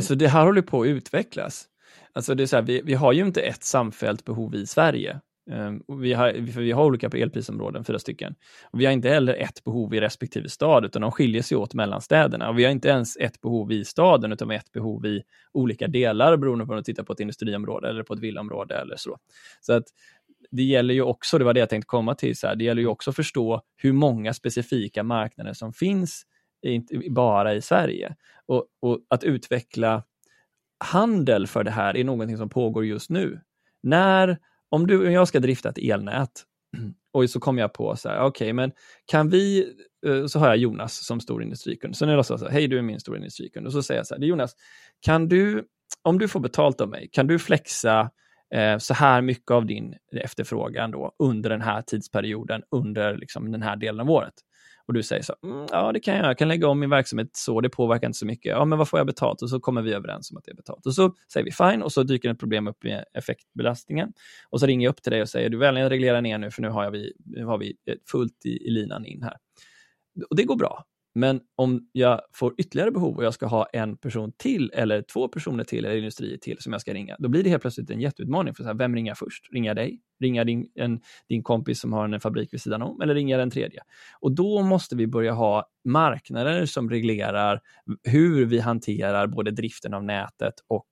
Så 0.00 0.14
det 0.14 0.28
här 0.28 0.44
håller 0.44 0.62
på 0.62 0.82
att 0.82 0.86
utvecklas. 0.86 1.68
Alltså 2.12 2.34
det 2.34 2.42
är 2.42 2.46
så 2.46 2.56
här, 2.56 2.62
vi, 2.62 2.82
vi 2.84 2.94
har 2.94 3.12
ju 3.12 3.26
inte 3.26 3.40
ett 3.40 3.64
samfällt 3.64 4.24
behov 4.24 4.54
i 4.54 4.66
Sverige. 4.66 5.20
Ehm, 5.50 5.82
vi 6.00 6.12
har, 6.12 6.32
vi 6.32 6.72
har 6.72 6.84
olika 6.84 7.06
elprisområden, 7.06 7.84
fyra 7.84 7.98
stycken. 7.98 8.34
Och 8.64 8.80
vi 8.80 8.84
har 8.84 8.92
inte 8.92 9.08
heller 9.08 9.34
ett 9.34 9.64
behov 9.64 9.94
i 9.94 10.00
respektive 10.00 10.48
stad, 10.48 10.84
utan 10.84 11.02
de 11.02 11.12
skiljer 11.12 11.42
sig 11.42 11.56
åt 11.56 11.74
mellan 11.74 12.00
städerna. 12.00 12.48
Och 12.48 12.58
vi 12.58 12.64
har 12.64 12.70
inte 12.70 12.88
ens 12.88 13.16
ett 13.16 13.40
behov 13.40 13.72
i 13.72 13.84
staden, 13.84 14.32
utan 14.32 14.48
vi 14.48 14.54
har 14.54 14.60
ett 14.60 14.72
behov 14.72 15.06
i 15.06 15.22
olika 15.52 15.86
delar 15.86 16.36
beroende 16.36 16.66
på 16.66 16.72
om 16.72 16.76
du 16.76 16.82
tittar 16.82 17.02
på 17.02 17.12
ett 17.12 17.20
industriområde 17.20 17.88
eller 17.88 18.02
på 18.02 18.14
ett 18.14 18.20
villaområde 18.20 18.74
eller 18.74 18.96
så. 18.96 19.18
Så 19.60 19.72
att 19.72 19.84
det 20.50 20.62
gäller 20.62 20.94
ju 20.94 21.02
också, 21.02 21.38
det 21.38 21.44
var 21.44 21.54
det 21.54 21.60
jag 21.60 21.68
tänkte 21.68 21.86
komma 21.86 22.14
till, 22.14 22.36
så 22.36 22.46
här, 22.46 22.56
det 22.56 22.64
gäller 22.64 22.82
ju 22.82 22.88
också 22.88 23.10
att 23.10 23.16
förstå 23.16 23.62
hur 23.76 23.92
många 23.92 24.34
specifika 24.34 25.02
marknader 25.02 25.52
som 25.52 25.72
finns, 25.72 26.22
i, 26.62 27.10
bara 27.10 27.54
i 27.54 27.62
Sverige. 27.62 28.16
Och, 28.46 28.66
och 28.80 29.00
att 29.08 29.24
utveckla 29.24 30.02
handel 30.84 31.46
för 31.46 31.64
det 31.64 31.70
här 31.70 31.96
är 31.96 32.04
någonting 32.04 32.36
som 32.36 32.48
pågår 32.48 32.84
just 32.84 33.10
nu. 33.10 33.40
När 33.82 34.38
om 34.70 34.86
du 34.86 35.06
och 35.06 35.12
jag 35.12 35.28
ska 35.28 35.40
drifta 35.40 35.68
ett 35.68 35.78
elnät 35.78 36.44
och 37.12 37.30
så 37.30 37.40
kommer 37.40 37.60
jag 37.60 37.72
på 37.72 37.96
så 37.96 38.08
här, 38.08 38.18
okej, 38.18 38.28
okay, 38.28 38.52
men 38.52 38.72
kan 39.06 39.28
vi, 39.28 39.72
eh, 40.06 40.26
så 40.26 40.38
har 40.38 40.46
jag 40.46 40.56
Jonas 40.56 41.06
som 41.06 41.20
stor 41.20 41.42
industrikund. 41.42 41.96
Så 41.96 42.06
nu 42.06 42.12
är 42.12 42.16
det 42.16 42.24
så 42.24 42.36
här, 42.36 42.48
hej 42.48 42.68
du 42.68 42.78
är 42.78 42.82
min 42.82 43.00
stora 43.00 43.16
industrikund. 43.16 43.66
Och 43.66 43.72
så 43.72 43.82
säger 43.82 43.98
jag 43.98 44.06
så 44.06 44.14
här, 44.14 44.22
Jonas, 44.22 44.54
kan 45.00 45.28
du, 45.28 45.64
om 46.02 46.18
du 46.18 46.28
får 46.28 46.40
betalt 46.40 46.80
av 46.80 46.88
mig, 46.88 47.08
kan 47.12 47.26
du 47.26 47.38
flexa 47.38 48.10
eh, 48.54 48.78
så 48.78 48.94
här 48.94 49.22
mycket 49.22 49.50
av 49.50 49.66
din 49.66 49.94
efterfrågan 50.16 50.90
då 50.90 51.12
under 51.18 51.50
den 51.50 51.60
här 51.60 51.82
tidsperioden, 51.82 52.62
under 52.70 53.16
liksom 53.16 53.52
den 53.52 53.62
här 53.62 53.76
delen 53.76 54.00
av 54.00 54.10
året? 54.10 54.34
Och 54.86 54.94
du 54.94 55.02
säger 55.02 55.22
så, 55.22 55.34
mm, 55.42 55.66
ja 55.70 55.92
det 55.92 56.00
kan 56.00 56.16
jag, 56.16 56.24
jag 56.26 56.38
kan 56.38 56.48
lägga 56.48 56.68
om 56.68 56.80
min 56.80 56.90
verksamhet 56.90 57.28
så, 57.32 57.60
det 57.60 57.68
påverkar 57.68 58.06
inte 58.06 58.18
så 58.18 58.26
mycket. 58.26 58.50
Ja, 58.50 58.64
men 58.64 58.78
vad 58.78 58.88
får 58.88 59.00
jag 59.00 59.06
betalt? 59.06 59.42
Och 59.42 59.50
så 59.50 59.60
kommer 59.60 59.82
vi 59.82 59.92
överens 59.92 60.30
om 60.30 60.36
att 60.36 60.44
det 60.44 60.50
är 60.50 60.56
betalt. 60.56 60.86
Och 60.86 60.94
så 60.94 61.14
säger 61.32 61.44
vi 61.44 61.52
fine 61.52 61.82
och 61.82 61.92
så 61.92 62.02
dyker 62.02 62.30
ett 62.30 62.38
problem 62.38 62.66
upp 62.68 62.82
med 62.84 63.04
effektbelastningen. 63.14 64.12
Och 64.50 64.60
så 64.60 64.66
ringer 64.66 64.84
jag 64.84 64.90
upp 64.90 65.02
till 65.02 65.12
dig 65.12 65.22
och 65.22 65.28
säger, 65.28 65.48
du 65.48 65.58
väljer 65.58 65.84
att 65.84 65.92
reglera 65.92 66.20
ner 66.20 66.38
nu 66.38 66.50
för 66.50 66.62
nu 66.62 66.68
har, 66.68 66.90
vi, 66.90 67.12
nu 67.24 67.44
har 67.44 67.58
vi 67.58 67.76
eh, 67.86 67.94
fullt 68.10 68.46
i, 68.46 68.66
i 68.66 68.70
linan 68.70 69.04
in 69.04 69.22
här. 69.22 69.36
Och 70.30 70.36
det 70.36 70.44
går 70.44 70.56
bra. 70.56 70.84
Men 71.16 71.40
om 71.56 71.88
jag 71.92 72.20
får 72.34 72.54
ytterligare 72.58 72.90
behov 72.90 73.16
och 73.16 73.24
jag 73.24 73.34
ska 73.34 73.46
ha 73.46 73.66
en 73.72 73.96
person 73.96 74.32
till 74.36 74.70
eller 74.74 75.02
två 75.02 75.28
personer 75.28 75.64
till 75.64 75.84
eller 75.84 75.96
industrier 75.96 76.38
till 76.38 76.56
som 76.60 76.72
jag 76.72 76.80
ska 76.80 76.94
ringa, 76.94 77.16
då 77.18 77.28
blir 77.28 77.42
det 77.42 77.50
helt 77.50 77.62
plötsligt 77.62 77.90
en 77.90 78.00
jätteutmaning. 78.00 78.54
För 78.54 78.62
så 78.62 78.68
här, 78.68 78.74
vem 78.74 78.94
ringer 78.94 79.10
jag 79.10 79.18
först? 79.18 79.52
Ringer 79.52 79.70
jag 79.70 79.76
dig? 79.76 80.00
Ringer 80.20 80.40
jag 80.40 80.46
din, 80.46 80.68
en, 80.74 81.00
din 81.28 81.42
kompis 81.42 81.80
som 81.80 81.92
har 81.92 82.08
en 82.08 82.20
fabrik 82.20 82.52
vid 82.52 82.60
sidan 82.60 82.82
om? 82.82 83.00
Eller 83.00 83.14
ringer 83.14 83.34
jag 83.34 83.40
den 83.40 83.50
tredje? 83.50 83.80
Och 84.20 84.34
då 84.34 84.62
måste 84.62 84.96
vi 84.96 85.06
börja 85.06 85.32
ha 85.32 85.68
marknader 85.84 86.66
som 86.66 86.90
reglerar 86.90 87.60
hur 88.04 88.46
vi 88.46 88.58
hanterar 88.60 89.26
både 89.26 89.50
driften 89.50 89.94
av 89.94 90.04
nätet 90.04 90.54
och 90.68 90.86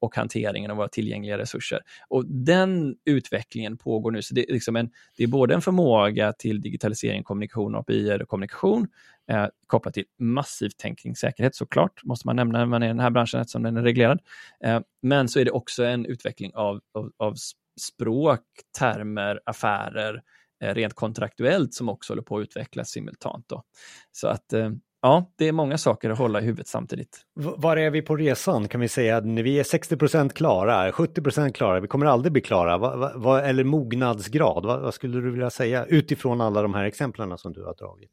och 0.00 0.16
hanteringen 0.16 0.70
av 0.70 0.76
våra 0.76 0.88
tillgängliga 0.88 1.38
resurser. 1.38 1.80
Och 2.08 2.26
den 2.26 2.96
utvecklingen 3.04 3.76
pågår 3.78 4.10
nu. 4.10 4.22
Så 4.22 4.34
det 4.34 4.50
är, 4.50 4.52
liksom 4.52 4.76
en, 4.76 4.90
det 5.16 5.22
är 5.22 5.28
både 5.28 5.54
en 5.54 5.62
förmåga 5.62 6.32
till 6.32 6.60
digitalisering, 6.60 7.22
kommunikation, 7.22 7.74
API 7.74 8.18
och 8.22 8.28
kommunikation 8.28 8.88
eh, 9.30 9.46
kopplat 9.66 9.94
till 9.94 10.04
massiv 10.18 10.70
tänkningssäkerhet 10.76 11.54
såklart, 11.54 12.04
måste 12.04 12.28
man 12.28 12.36
nämna 12.36 12.58
när 12.58 12.66
man 12.66 12.82
är 12.82 12.86
i 12.86 12.88
den 12.88 13.00
här 13.00 13.10
branschen 13.10 13.40
eftersom 13.40 13.62
den 13.62 13.76
är 13.76 13.82
reglerad. 13.82 14.20
Eh, 14.64 14.80
men 15.02 15.28
så 15.28 15.40
är 15.40 15.44
det 15.44 15.50
också 15.50 15.84
en 15.84 16.06
utveckling 16.06 16.54
av, 16.54 16.80
av, 16.94 17.12
av 17.16 17.34
språk, 17.80 18.42
termer, 18.78 19.40
affärer, 19.44 20.22
eh, 20.62 20.74
rent 20.74 20.94
kontraktuellt 20.94 21.74
som 21.74 21.88
också 21.88 22.12
håller 22.12 22.22
på 22.22 22.38
att 22.38 22.42
utvecklas 22.42 22.90
simultant. 22.90 23.48
Då. 23.48 23.62
Så 24.12 24.28
att 24.28 24.52
eh, 24.52 24.70
ja, 25.06 25.32
det 25.36 25.48
är 25.48 25.52
många 25.52 25.78
saker 25.78 26.10
att 26.10 26.18
hålla 26.18 26.40
i 26.40 26.44
huvudet 26.44 26.68
samtidigt. 26.68 27.20
Var 27.34 27.76
är 27.76 27.90
vi 27.90 28.02
på 28.02 28.16
resan? 28.16 28.68
Kan 28.68 28.80
vi 28.80 28.88
säga 28.88 29.16
att 29.16 29.24
vi 29.24 29.58
är 29.58 29.62
60% 29.62 30.28
klara, 30.28 30.90
70% 30.90 31.52
klara, 31.52 31.80
vi 31.80 31.88
kommer 31.88 32.06
aldrig 32.06 32.32
bli 32.32 32.42
klara, 32.42 32.78
va, 32.78 33.12
va, 33.14 33.42
eller 33.42 33.64
mognadsgrad, 33.64 34.66
va, 34.66 34.78
vad 34.78 34.94
skulle 34.94 35.20
du 35.20 35.30
vilja 35.30 35.50
säga 35.50 35.84
utifrån 35.84 36.40
alla 36.40 36.62
de 36.62 36.74
här 36.74 36.84
exemplen 36.84 37.38
som 37.38 37.52
du 37.52 37.64
har 37.64 37.74
dragit? 37.74 38.10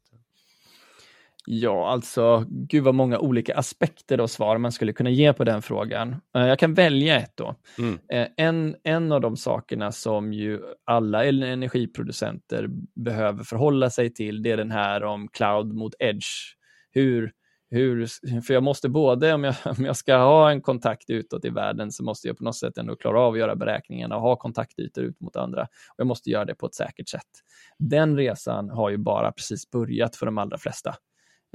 Ja, 1.46 1.90
alltså, 1.90 2.44
gud 2.48 2.84
vad 2.84 2.94
många 2.94 3.18
olika 3.18 3.54
aspekter 3.54 4.20
och 4.20 4.30
svar 4.30 4.58
man 4.58 4.72
skulle 4.72 4.92
kunna 4.92 5.10
ge 5.10 5.32
på 5.32 5.44
den 5.44 5.62
frågan. 5.62 6.16
Eh, 6.36 6.46
jag 6.46 6.58
kan 6.58 6.74
välja 6.74 7.20
ett 7.20 7.32
då. 7.34 7.54
Mm. 7.78 7.98
Eh, 8.12 8.28
en, 8.36 8.76
en 8.84 9.12
av 9.12 9.20
de 9.20 9.36
sakerna 9.36 9.92
som 9.92 10.32
ju 10.32 10.60
alla 10.84 11.24
energiproducenter 11.24 12.68
behöver 12.94 13.44
förhålla 13.44 13.90
sig 13.90 14.14
till, 14.14 14.42
det 14.42 14.50
är 14.50 14.56
den 14.56 14.70
här 14.70 15.04
om 15.04 15.28
cloud 15.28 15.74
mot 15.74 15.94
edge. 15.98 16.54
Hur, 16.94 17.32
hur, 17.70 18.06
för 18.40 18.54
jag 18.54 18.62
måste 18.62 18.88
både, 18.88 19.34
om 19.34 19.44
jag, 19.44 19.54
om 19.78 19.84
jag 19.84 19.96
ska 19.96 20.16
ha 20.16 20.50
en 20.50 20.60
kontakt 20.60 21.10
utåt 21.10 21.44
i 21.44 21.50
världen, 21.50 21.92
så 21.92 22.04
måste 22.04 22.28
jag 22.28 22.38
på 22.38 22.44
något 22.44 22.56
sätt 22.56 22.78
ändå 22.78 22.96
klara 22.96 23.20
av 23.20 23.32
att 23.32 23.38
göra 23.38 23.56
beräkningarna 23.56 24.16
och 24.16 24.22
ha 24.22 24.36
kontaktytor 24.36 25.04
ut 25.04 25.20
mot 25.20 25.36
andra. 25.36 25.62
Och 25.62 25.94
jag 25.96 26.06
måste 26.06 26.30
göra 26.30 26.44
det 26.44 26.54
på 26.54 26.66
ett 26.66 26.74
säkert 26.74 27.08
sätt. 27.08 27.30
Den 27.78 28.16
resan 28.16 28.70
har 28.70 28.90
ju 28.90 28.96
bara 28.96 29.32
precis 29.32 29.70
börjat 29.70 30.16
för 30.16 30.26
de 30.26 30.38
allra 30.38 30.58
flesta. 30.58 30.94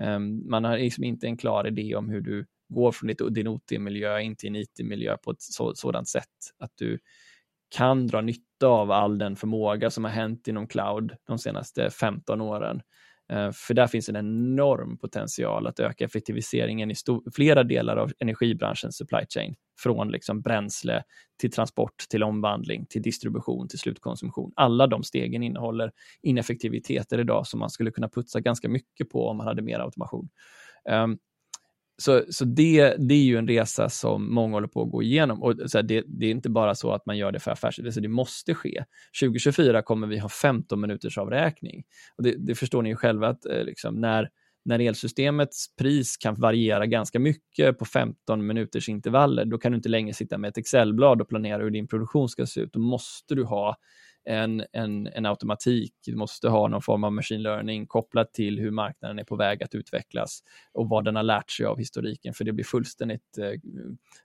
Um, 0.01 0.49
man 0.49 0.63
har 0.63 0.77
liksom 0.77 1.03
inte 1.03 1.27
en 1.27 1.37
klar 1.37 1.67
idé 1.67 1.95
om 1.95 2.09
hur 2.09 2.21
du 2.21 2.45
går 2.69 2.91
från 2.91 3.07
ditt, 3.07 3.21
din 3.29 3.47
OT-miljö 3.47 4.19
in 4.19 4.35
till 4.35 4.49
en 4.49 4.55
IT-miljö 4.55 5.17
på 5.17 5.31
ett 5.31 5.41
så, 5.41 5.75
sådant 5.75 6.07
sätt 6.07 6.25
att 6.59 6.71
du 6.75 6.99
kan 7.75 8.07
dra 8.07 8.21
nytta 8.21 8.67
av 8.67 8.91
all 8.91 9.17
den 9.17 9.35
förmåga 9.35 9.89
som 9.89 10.03
har 10.03 10.11
hänt 10.11 10.47
inom 10.47 10.67
cloud 10.67 11.15
de 11.27 11.39
senaste 11.39 11.89
15 11.89 12.41
åren. 12.41 12.81
Eh, 13.29 13.51
för 13.51 13.73
där 13.73 13.87
finns 13.87 14.09
en 14.09 14.15
enorm 14.15 14.97
potential 14.97 15.67
att 15.67 15.79
öka 15.79 16.05
effektiviseringen 16.05 16.91
i 16.91 16.95
flera 17.35 17.63
delar 17.63 17.97
av 17.97 18.11
energibranschens 18.19 18.97
supply 18.97 19.19
chain. 19.29 19.55
Från 19.79 20.11
liksom 20.11 20.41
bränsle 20.41 21.03
till 21.39 21.51
transport, 21.51 21.97
till 22.09 22.23
omvandling, 22.23 22.85
till 22.85 23.01
distribution, 23.01 23.67
till 23.67 23.79
slutkonsumtion. 23.79 24.51
Alla 24.55 24.87
de 24.87 25.03
stegen 25.03 25.43
innehåller 25.43 25.91
ineffektiviteter 26.21 27.19
idag 27.19 27.47
som 27.47 27.59
man 27.59 27.69
skulle 27.69 27.91
kunna 27.91 28.09
putsa 28.09 28.39
ganska 28.39 28.69
mycket 28.69 29.09
på 29.09 29.27
om 29.27 29.37
man 29.37 29.47
hade 29.47 29.61
mer 29.61 29.79
automation. 29.79 30.29
Um, 30.89 31.17
så, 31.99 32.23
så 32.29 32.45
det, 32.45 32.95
det 32.97 33.13
är 33.13 33.23
ju 33.23 33.37
en 33.37 33.47
resa 33.47 33.89
som 33.89 34.33
många 34.33 34.55
håller 34.55 34.67
på 34.67 34.81
att 34.81 34.91
gå 34.91 35.03
igenom. 35.03 35.43
Och 35.43 35.55
så 35.65 35.77
här, 35.77 35.83
det, 35.83 36.03
det, 36.07 36.25
är 36.25 36.31
inte 36.31 36.49
bara 36.49 36.75
så 36.75 36.91
att 36.91 37.05
man 37.05 37.17
gör 37.17 37.31
det 37.31 37.39
för 37.39 37.51
affärsidé, 37.51 37.87
alltså 37.87 38.01
det 38.01 38.07
måste 38.07 38.55
ske. 38.55 38.83
2024 39.21 39.81
kommer 39.81 40.07
vi 40.07 40.17
ha 40.17 40.29
15 40.29 40.81
minuters 40.81 41.17
avräkning. 41.17 41.83
Och 42.17 42.23
det, 42.23 42.35
det 42.37 42.55
förstår 42.55 42.81
ni 42.81 42.89
ju 42.89 42.95
själva 42.95 43.27
att 43.27 43.45
eh, 43.45 43.63
liksom, 43.63 43.95
när, 44.01 44.29
när 44.65 44.79
elsystemets 44.79 45.75
pris 45.75 46.17
kan 46.17 46.35
variera 46.35 46.85
ganska 46.85 47.19
mycket 47.19 47.77
på 47.77 47.85
15 47.85 48.47
minuters 48.47 48.89
intervaller, 48.89 49.45
då 49.45 49.57
kan 49.57 49.71
du 49.71 49.75
inte 49.75 49.89
längre 49.89 50.13
sitta 50.13 50.37
med 50.37 50.49
ett 50.49 50.57
Excelblad 50.57 51.21
och 51.21 51.29
planera 51.29 51.63
hur 51.63 51.71
din 51.71 51.87
produktion 51.87 52.29
ska 52.29 52.45
se 52.45 52.61
ut. 52.61 52.73
Då 52.73 52.79
måste 52.79 53.35
du 53.35 53.43
ha 53.43 53.75
en, 54.25 54.65
en, 54.71 55.07
en 55.07 55.25
automatik, 55.25 55.93
du 56.05 56.15
måste 56.15 56.49
ha 56.49 56.67
någon 56.67 56.81
form 56.81 57.03
av 57.03 57.13
machine 57.13 57.41
learning 57.41 57.87
kopplat 57.87 58.33
till 58.33 58.59
hur 58.59 58.71
marknaden 58.71 59.19
är 59.19 59.23
på 59.23 59.35
väg 59.35 59.63
att 59.63 59.75
utvecklas 59.75 60.39
och 60.73 60.89
vad 60.89 61.05
den 61.05 61.15
har 61.15 61.23
lärt 61.23 61.51
sig 61.51 61.65
av 61.65 61.77
historiken, 61.77 62.33
för 62.33 62.43
det 62.43 62.53
blir 62.53 62.65
fullständigt, 62.65 63.37
eh, 63.37 63.51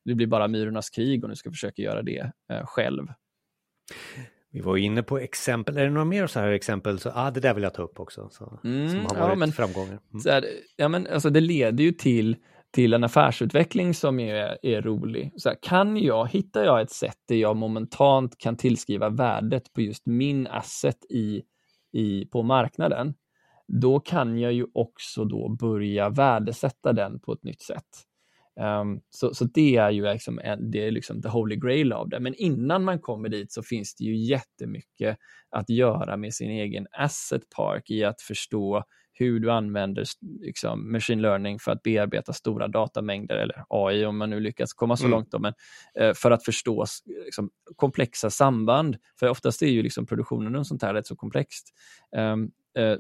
det 0.05 0.15
blir 0.15 0.27
bara 0.27 0.49
myrornas 0.49 0.91
krig 0.91 1.25
om 1.25 1.31
du 1.31 1.37
ska 1.37 1.51
försöka 1.51 1.83
göra 1.83 2.03
det 2.03 2.33
eh, 2.51 2.67
själv. 2.67 3.07
Vi 4.51 4.61
var 4.61 4.77
inne 4.77 5.03
på 5.03 5.19
exempel, 5.19 5.77
är 5.77 5.85
det 5.85 5.91
några 5.91 6.05
mer 6.05 6.27
så 6.27 6.41
här 6.41 6.49
exempel? 6.49 6.99
Så, 6.99 7.11
ah, 7.15 7.31
det 7.31 7.41
där 7.41 7.55
vill 7.55 7.63
jag 7.63 7.75
ta 7.75 7.83
upp 7.83 8.01
också, 8.01 8.29
så, 8.33 8.61
mm, 8.65 8.89
som 8.89 8.99
har 8.99 9.15
varit 9.15 9.31
ja, 9.31 9.35
men, 9.35 9.53
framgångar. 9.53 9.99
Mm. 10.13 10.23
Här, 10.25 10.47
ja, 10.77 10.89
men, 10.89 11.07
alltså, 11.07 11.31
det 11.31 11.41
leder 11.41 11.85
ju 11.85 11.93
till 11.93 12.37
till 12.75 12.95
en 12.95 13.05
affärsutveckling 13.05 13.95
som 13.95 14.21
är, 14.21 14.59
är 14.63 14.83
rolig. 14.83 15.33
Så 15.37 15.49
här, 15.49 15.59
kan 15.63 15.97
jag, 15.97 16.29
hittar 16.29 16.65
jag 16.65 16.81
ett 16.81 16.91
sätt 16.91 17.19
där 17.29 17.37
jag 17.37 17.57
momentant 17.57 18.39
kan 18.39 18.57
tillskriva 18.57 19.09
värdet 19.09 19.73
på 19.73 19.81
just 19.81 20.07
min 20.07 20.47
asset 20.47 21.05
i, 21.11 21.43
i, 21.93 22.27
på 22.27 22.43
marknaden, 22.43 23.15
då 23.69 24.01
kan 24.01 24.39
jag 24.39 24.53
ju 24.53 24.67
också 24.75 25.25
då 25.25 25.49
börja 25.49 26.09
värdesätta 26.09 26.93
den 26.93 27.21
på 27.21 27.33
ett 27.33 27.43
nytt 27.43 27.63
sätt. 27.63 27.89
Um, 28.61 29.01
så, 29.11 29.35
så 29.35 29.45
det 29.45 29.77
är 29.77 29.91
ju 29.91 30.13
liksom, 30.13 30.41
det 30.73 30.87
är 30.87 30.91
liksom 30.91 31.23
the 31.23 31.29
holy 31.29 31.57
grail 31.57 31.93
av 31.93 32.09
det. 32.09 32.21
Men 32.21 32.35
innan 32.35 32.85
man 32.85 32.99
kommer 32.99 33.29
dit 33.29 33.53
så 33.53 33.63
finns 33.63 33.95
det 33.95 34.05
ju 34.05 34.17
jättemycket 34.17 35.19
att 35.51 35.71
göra 35.71 36.17
med 36.17 36.35
sin 36.35 36.51
egen 36.51 36.87
asset 36.93 37.43
park 37.57 37.91
i 37.91 38.05
att 38.05 38.21
förstå 38.21 38.85
hur 39.15 39.41
du 39.41 39.51
använder 39.51 40.05
liksom, 40.41 40.93
machine 40.93 41.23
learning 41.23 41.59
för 41.59 41.73
att 41.73 41.83
bearbeta 41.83 42.33
stora 42.33 42.69
datamängder, 42.69 43.37
eller 43.37 43.65
AI 43.69 44.05
om 44.05 44.17
man 44.17 44.31
nu 44.31 44.41
lyckas 44.41 44.73
komma 44.73 44.97
så 44.97 45.05
mm. 45.05 45.11
långt, 45.11 45.31
då, 45.31 45.39
men, 45.39 45.55
eh, 45.99 46.15
för 46.15 46.31
att 46.31 46.45
förstå 46.45 46.85
liksom, 47.25 47.51
komplexa 47.77 48.31
samband. 48.31 48.97
För 49.19 49.29
oftast 49.29 49.63
är 49.63 49.67
ju 49.67 49.83
liksom, 49.83 50.07
produktionen 50.07 50.57
och 50.57 50.67
sånt 50.67 50.83
här 50.83 50.95
rätt 50.95 51.07
så 51.07 51.17
komplext. 51.17 51.75
Um, 52.17 52.51
uh, 52.79 52.97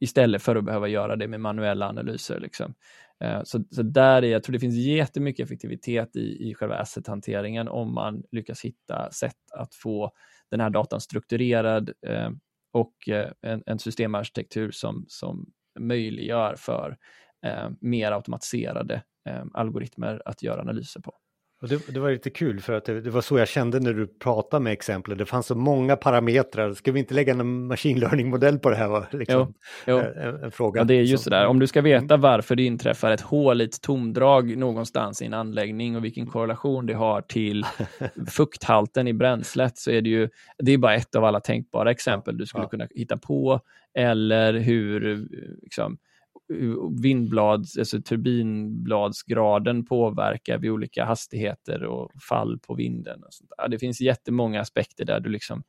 istället 0.00 0.42
för 0.42 0.56
att 0.56 0.64
behöva 0.64 0.88
göra 0.88 1.16
det 1.16 1.28
med 1.28 1.40
manuella 1.40 1.88
analyser. 1.88 2.40
Liksom. 2.40 2.74
Uh, 3.24 3.40
så, 3.44 3.64
så 3.70 3.82
där 3.82 4.24
är, 4.24 4.28
jag 4.28 4.42
tror 4.42 4.52
det 4.52 4.60
finns 4.60 4.74
jättemycket 4.74 5.44
effektivitet 5.44 6.16
i, 6.16 6.50
i 6.50 6.54
själva 6.54 6.76
asset-hanteringen 6.76 7.68
om 7.68 7.94
man 7.94 8.22
lyckas 8.30 8.64
hitta 8.64 9.10
sätt 9.10 9.52
att 9.52 9.74
få 9.74 10.12
den 10.50 10.60
här 10.60 10.70
datan 10.70 11.00
strukturerad 11.00 11.88
uh, 11.88 12.30
och 12.78 13.08
eh, 13.08 13.30
en, 13.42 13.62
en 13.66 13.78
systemarkitektur 13.78 14.70
som, 14.70 15.04
som 15.08 15.52
möjliggör 15.78 16.54
för 16.56 16.96
eh, 17.46 17.70
mer 17.80 18.12
automatiserade 18.12 19.02
eh, 19.28 19.44
algoritmer 19.54 20.22
att 20.24 20.42
göra 20.42 20.60
analyser 20.60 21.00
på. 21.00 21.14
Det, 21.60 21.92
det, 21.94 22.00
var 22.00 22.10
lite 22.10 22.30
kul 22.30 22.60
för 22.60 22.72
att 22.72 22.84
det, 22.84 23.00
det, 23.00 23.10
var 23.10 23.20
så 23.20 23.38
jag 23.38 23.48
kände 23.48 23.80
när 23.80 23.92
du 23.92 24.06
pratade 24.06 24.64
med 24.64 24.72
exempel. 24.72 25.18
Det 25.18 25.26
fanns 25.26 25.46
så 25.46 25.54
många 25.54 25.96
parametrar. 25.96 26.72
Ska 26.72 26.92
vi 26.92 26.98
inte 26.98 27.14
lägga 27.14 27.32
en 27.32 27.66
machine 27.66 28.00
learning-modell 28.00 28.58
på 28.58 28.70
det 28.70 28.76
här? 28.76 29.06
Liksom, 29.10 29.54
jo, 29.86 29.98
jo. 29.98 29.98
En, 29.98 30.44
en, 30.44 30.50
fråga. 30.50 30.80
Ja, 30.80 30.84
det 30.84 30.94
är 30.94 31.02
ju 31.02 31.18
så. 31.18 31.30
där. 31.30 31.46
Om 31.46 31.58
du 31.58 31.66
ska 31.66 31.80
veta 31.80 32.14
mm. 32.14 32.20
varför 32.20 32.56
det 32.56 32.62
inträffar 32.62 33.10
ett 33.10 33.20
hål 33.20 33.60
i 33.60 33.64
ett 33.64 33.82
tomdrag 33.82 34.56
någonstans 34.56 35.22
i 35.22 35.24
en 35.24 35.34
anläggning 35.34 35.96
och 35.96 36.04
vilken 36.04 36.26
korrelation 36.26 36.86
det 36.86 36.94
har 36.94 37.20
till 37.20 37.64
fukthalten 38.30 39.08
i 39.08 39.12
bränslet 39.12 39.78
så 39.78 39.90
är 39.90 40.02
det 40.02 40.10
ju, 40.10 40.28
det 40.58 40.72
är 40.72 40.78
bara 40.78 40.94
ett 40.94 41.14
av 41.14 41.24
alla 41.24 41.40
tänkbara 41.40 41.90
exempel 41.90 42.38
du 42.38 42.46
skulle 42.46 42.64
ja. 42.64 42.68
kunna 42.68 42.88
hitta 42.90 43.16
på. 43.16 43.60
Eller 43.94 44.52
hur 44.52 45.28
liksom, 45.62 45.98
vindblad, 47.02 47.66
alltså 47.78 48.02
turbinbladsgraden 48.02 49.84
påverkar 49.84 50.58
vid 50.58 50.70
olika 50.70 51.04
hastigheter 51.04 51.84
och 51.84 52.22
fall 52.22 52.58
på 52.58 52.74
vinden. 52.74 53.24
Och 53.24 53.34
sånt 53.34 53.50
Ja, 53.58 53.68
Det 53.68 53.78
finns 53.78 54.00
jättemånga 54.00 54.60
aspekter 54.60 55.04
där 55.04 55.20
du 55.20 55.30
liksom, 55.30 55.62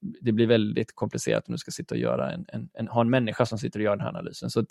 det 0.00 0.32
blir 0.32 0.46
väldigt 0.46 0.94
komplicerat 0.94 1.48
om 1.48 1.52
du 1.52 1.58
ska 1.58 1.70
sitta 1.70 1.94
och 1.94 2.00
göra 2.00 2.32
en, 2.32 2.44
en, 2.48 2.68
en 2.72 2.88
ha 2.88 3.00
en 3.00 3.10
människa 3.10 3.46
som 3.46 3.58
sitter 3.58 3.80
och 3.80 3.84
gör 3.84 3.96
den 3.96 4.00
här 4.00 4.08
analysen. 4.08 4.50
Så 4.50 4.64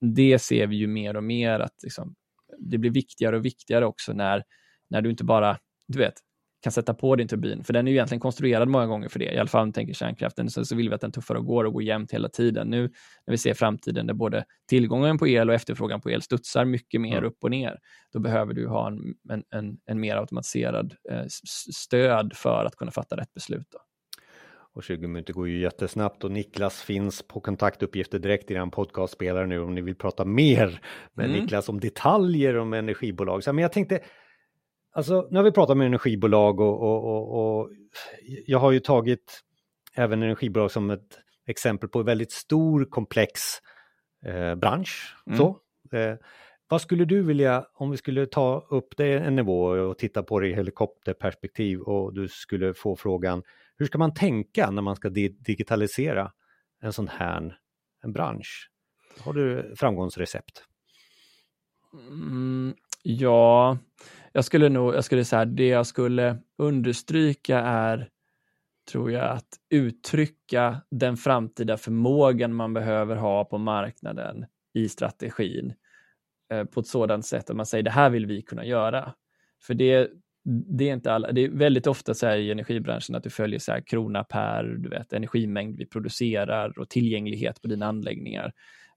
det 0.00 0.38
ser 0.38 0.66
vi 0.66 0.76
ju 0.76 0.86
mer 0.86 1.16
och 1.16 1.24
mer 1.24 1.60
att 1.60 1.82
liksom, 1.82 2.14
det 2.58 2.78
blir 2.78 2.90
viktigare 2.90 3.36
och 3.36 3.44
viktigare 3.44 3.86
också 3.86 4.12
när, 4.12 4.44
när 4.88 5.02
du 5.02 5.10
inte 5.10 5.24
bara, 5.24 5.58
du 5.88 5.98
vet, 5.98 6.14
kan 6.62 6.72
sätta 6.72 6.94
på 6.94 7.16
din 7.16 7.28
turbin, 7.28 7.64
för 7.64 7.72
den 7.72 7.86
är 7.86 7.90
ju 7.90 7.96
egentligen 7.96 8.20
konstruerad 8.20 8.68
många 8.68 8.86
gånger 8.86 9.08
för 9.08 9.18
det, 9.18 9.34
i 9.34 9.38
alla 9.38 9.48
fall 9.48 9.60
om 9.60 9.68
man 9.68 9.72
tänker 9.72 9.94
kärnkraften, 9.94 10.50
så, 10.50 10.64
så 10.64 10.76
vill 10.76 10.88
vi 10.88 10.94
att 10.94 11.00
den 11.00 11.12
tuffar 11.12 11.34
och 11.34 11.46
går 11.46 11.64
och 11.64 11.72
går 11.72 11.82
jämnt 11.82 12.12
hela 12.12 12.28
tiden. 12.28 12.68
Nu 12.68 12.82
när 13.26 13.32
vi 13.32 13.38
ser 13.38 13.54
framtiden 13.54 14.06
där 14.06 14.14
både 14.14 14.44
tillgången 14.68 15.18
på 15.18 15.28
el 15.28 15.48
och 15.48 15.54
efterfrågan 15.54 16.00
på 16.00 16.10
el 16.10 16.22
studsar 16.22 16.64
mycket 16.64 17.00
mer 17.00 17.18
mm. 17.18 17.24
upp 17.24 17.36
och 17.40 17.50
ner, 17.50 17.78
då 18.12 18.20
behöver 18.20 18.54
du 18.54 18.66
ha 18.66 18.86
en, 18.86 19.14
en, 19.30 19.42
en, 19.50 19.76
en 19.86 20.00
mer 20.00 20.16
automatiserad 20.16 20.94
eh, 21.10 21.24
stöd 21.72 22.32
för 22.34 22.64
att 22.64 22.76
kunna 22.76 22.90
fatta 22.90 23.16
rätt 23.16 23.34
beslut. 23.34 23.66
Då. 23.70 23.78
Och 24.72 24.82
20 24.82 25.06
minuter 25.06 25.32
går 25.32 25.48
ju 25.48 25.60
jättesnabbt 25.60 26.24
och 26.24 26.30
Niklas 26.30 26.82
finns 26.82 27.22
på 27.22 27.40
kontaktuppgifter 27.40 28.18
direkt 28.18 28.50
i 28.50 28.54
den 28.54 28.70
podcastspelare 28.70 29.46
nu 29.46 29.60
om 29.60 29.74
ni 29.74 29.80
vill 29.80 29.94
prata 29.94 30.24
mer 30.24 30.80
med 31.14 31.26
mm. 31.26 31.40
Niklas 31.40 31.68
om 31.68 31.80
detaljer 31.80 32.58
om 32.58 32.72
energibolag. 32.72 33.44
Så, 33.44 33.52
men 33.52 33.62
jag 33.62 33.72
tänkte, 33.72 34.00
Alltså, 34.92 35.28
nu 35.30 35.38
har 35.38 35.44
vi 35.44 35.52
pratat 35.52 35.76
med 35.76 35.86
energibolag 35.86 36.60
och, 36.60 36.82
och, 36.82 37.04
och, 37.04 37.60
och, 37.60 37.70
jag 38.46 38.58
har 38.58 38.72
ju 38.72 38.80
tagit 38.80 39.40
även 39.94 40.22
energibolag 40.22 40.70
som 40.70 40.90
ett 40.90 41.18
exempel 41.46 41.88
på 41.88 41.98
en 41.98 42.06
väldigt 42.06 42.32
stor 42.32 42.84
komplex 42.84 43.40
eh, 44.26 44.54
bransch. 44.54 45.16
Mm. 45.26 45.38
Så, 45.38 45.60
eh, 45.96 46.16
vad 46.68 46.80
skulle 46.80 47.04
du 47.04 47.22
vilja, 47.22 47.66
om 47.74 47.90
vi 47.90 47.96
skulle 47.96 48.26
ta 48.26 48.66
upp 48.70 48.96
det 48.96 49.18
en 49.18 49.36
nivå 49.36 49.64
och 49.64 49.98
titta 49.98 50.22
på 50.22 50.40
det 50.40 50.48
i 50.48 50.54
helikopterperspektiv 50.54 51.80
och 51.80 52.14
du 52.14 52.28
skulle 52.28 52.74
få 52.74 52.96
frågan, 52.96 53.42
hur 53.76 53.86
ska 53.86 53.98
man 53.98 54.14
tänka 54.14 54.70
när 54.70 54.82
man 54.82 54.96
ska 54.96 55.08
di 55.08 55.28
digitalisera 55.28 56.32
en 56.82 56.92
sån 56.92 57.08
här 57.08 57.58
en 58.02 58.12
bransch? 58.12 58.70
Har 59.18 59.32
du 59.32 59.74
framgångsrecept? 59.76 60.64
Mm, 61.92 62.74
ja, 63.02 63.78
jag 64.32 64.44
skulle 64.44 64.68
nog, 64.68 64.94
jag 64.94 65.04
skulle 65.04 65.24
säga 65.24 65.44
det 65.44 65.66
jag 65.66 65.86
skulle 65.86 66.38
understryka 66.58 67.58
är, 67.58 68.08
tror 68.90 69.12
jag, 69.12 69.30
att 69.30 69.48
uttrycka 69.70 70.80
den 70.90 71.16
framtida 71.16 71.76
förmågan 71.76 72.54
man 72.54 72.74
behöver 72.74 73.16
ha 73.16 73.44
på 73.44 73.58
marknaden 73.58 74.46
i 74.74 74.88
strategin 74.88 75.72
eh, 76.52 76.64
på 76.64 76.80
ett 76.80 76.86
sådant 76.86 77.26
sätt 77.26 77.50
att 77.50 77.56
man 77.56 77.66
säger 77.66 77.84
det 77.84 77.90
här 77.90 78.10
vill 78.10 78.26
vi 78.26 78.42
kunna 78.42 78.64
göra. 78.64 79.14
För 79.62 79.74
det, 79.74 80.10
det 80.78 80.88
är 80.88 80.92
inte 80.92 81.12
alla, 81.12 81.32
det 81.32 81.40
är 81.40 81.48
väldigt 81.48 81.86
ofta 81.86 82.14
så 82.14 82.26
här 82.26 82.36
i 82.36 82.50
energibranschen 82.50 83.14
att 83.14 83.22
du 83.22 83.30
följer 83.30 83.58
så 83.58 83.72
här 83.72 83.80
krona 83.86 84.24
per 84.24 84.64
du 84.64 84.88
vet, 84.88 85.12
energimängd 85.12 85.76
vi 85.76 85.86
producerar 85.86 86.78
och 86.78 86.88
tillgänglighet 86.88 87.62
på 87.62 87.68
dina 87.68 87.86
anläggningar. 87.86 88.52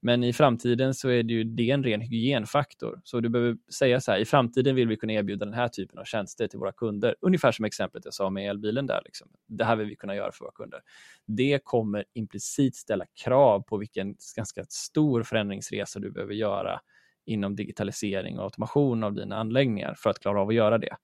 Men 0.06 0.24
i 0.24 0.34
framtiden 0.34 0.94
så 0.94 1.10
är 1.10 1.24
det 1.24 1.34
ju 1.34 1.44
det 1.44 1.70
en 1.70 1.84
ren 1.84 2.02
hygienfaktor. 2.02 3.02
Så 3.04 3.20
du 3.20 3.30
behöver 3.30 3.58
säga 3.74 4.02
så 4.02 4.12
här, 4.12 4.20
i 4.20 4.26
framtiden 4.26 4.76
vill 4.76 4.88
vi 4.88 4.98
kunna 4.98 5.13
erbjuda 5.13 5.46
den 5.46 5.54
här 5.54 5.68
typen 5.68 6.00
av 6.00 6.04
tjänster 6.04 6.48
till 6.48 6.60
våra 6.60 6.72
kunder. 6.72 7.16
Ungefär 7.22 7.52
som 7.52 7.66
exemplet 7.66 8.06
jag 8.06 8.13
sa 8.13 8.30
med 8.30 8.50
elbilen 8.50 8.88
där. 8.88 9.02
Liksom. 9.06 9.28
Det 9.48 9.66
här 9.66 9.76
vill 9.76 9.88
vi 9.88 9.96
kunna 9.96 10.16
göra 10.16 10.32
för 10.32 10.46
våra 10.46 10.52
kunder. 10.52 10.80
Det 11.26 11.60
kommer 11.63 12.06
implicit 12.13 12.76
ställa 12.76 13.06
krav 13.24 13.62
på 13.62 13.78
vilken 13.78 14.16
ganska 14.36 14.66
stor 14.70 15.24
förändringsresa 15.24 16.00
du 16.00 16.12
behöver 16.12 16.34
göra 16.34 16.80
inom 17.26 17.56
digitalisering 17.56 18.38
och 18.39 18.44
automation 18.44 19.04
av 19.04 19.13
dina 19.13 19.36
anläggningar 19.36 19.96
för 19.98 20.10
att 20.10 20.20
klara 20.20 20.42
av 20.42 20.48
att 20.48 20.56
göra 20.56 20.78
det. 20.78 20.96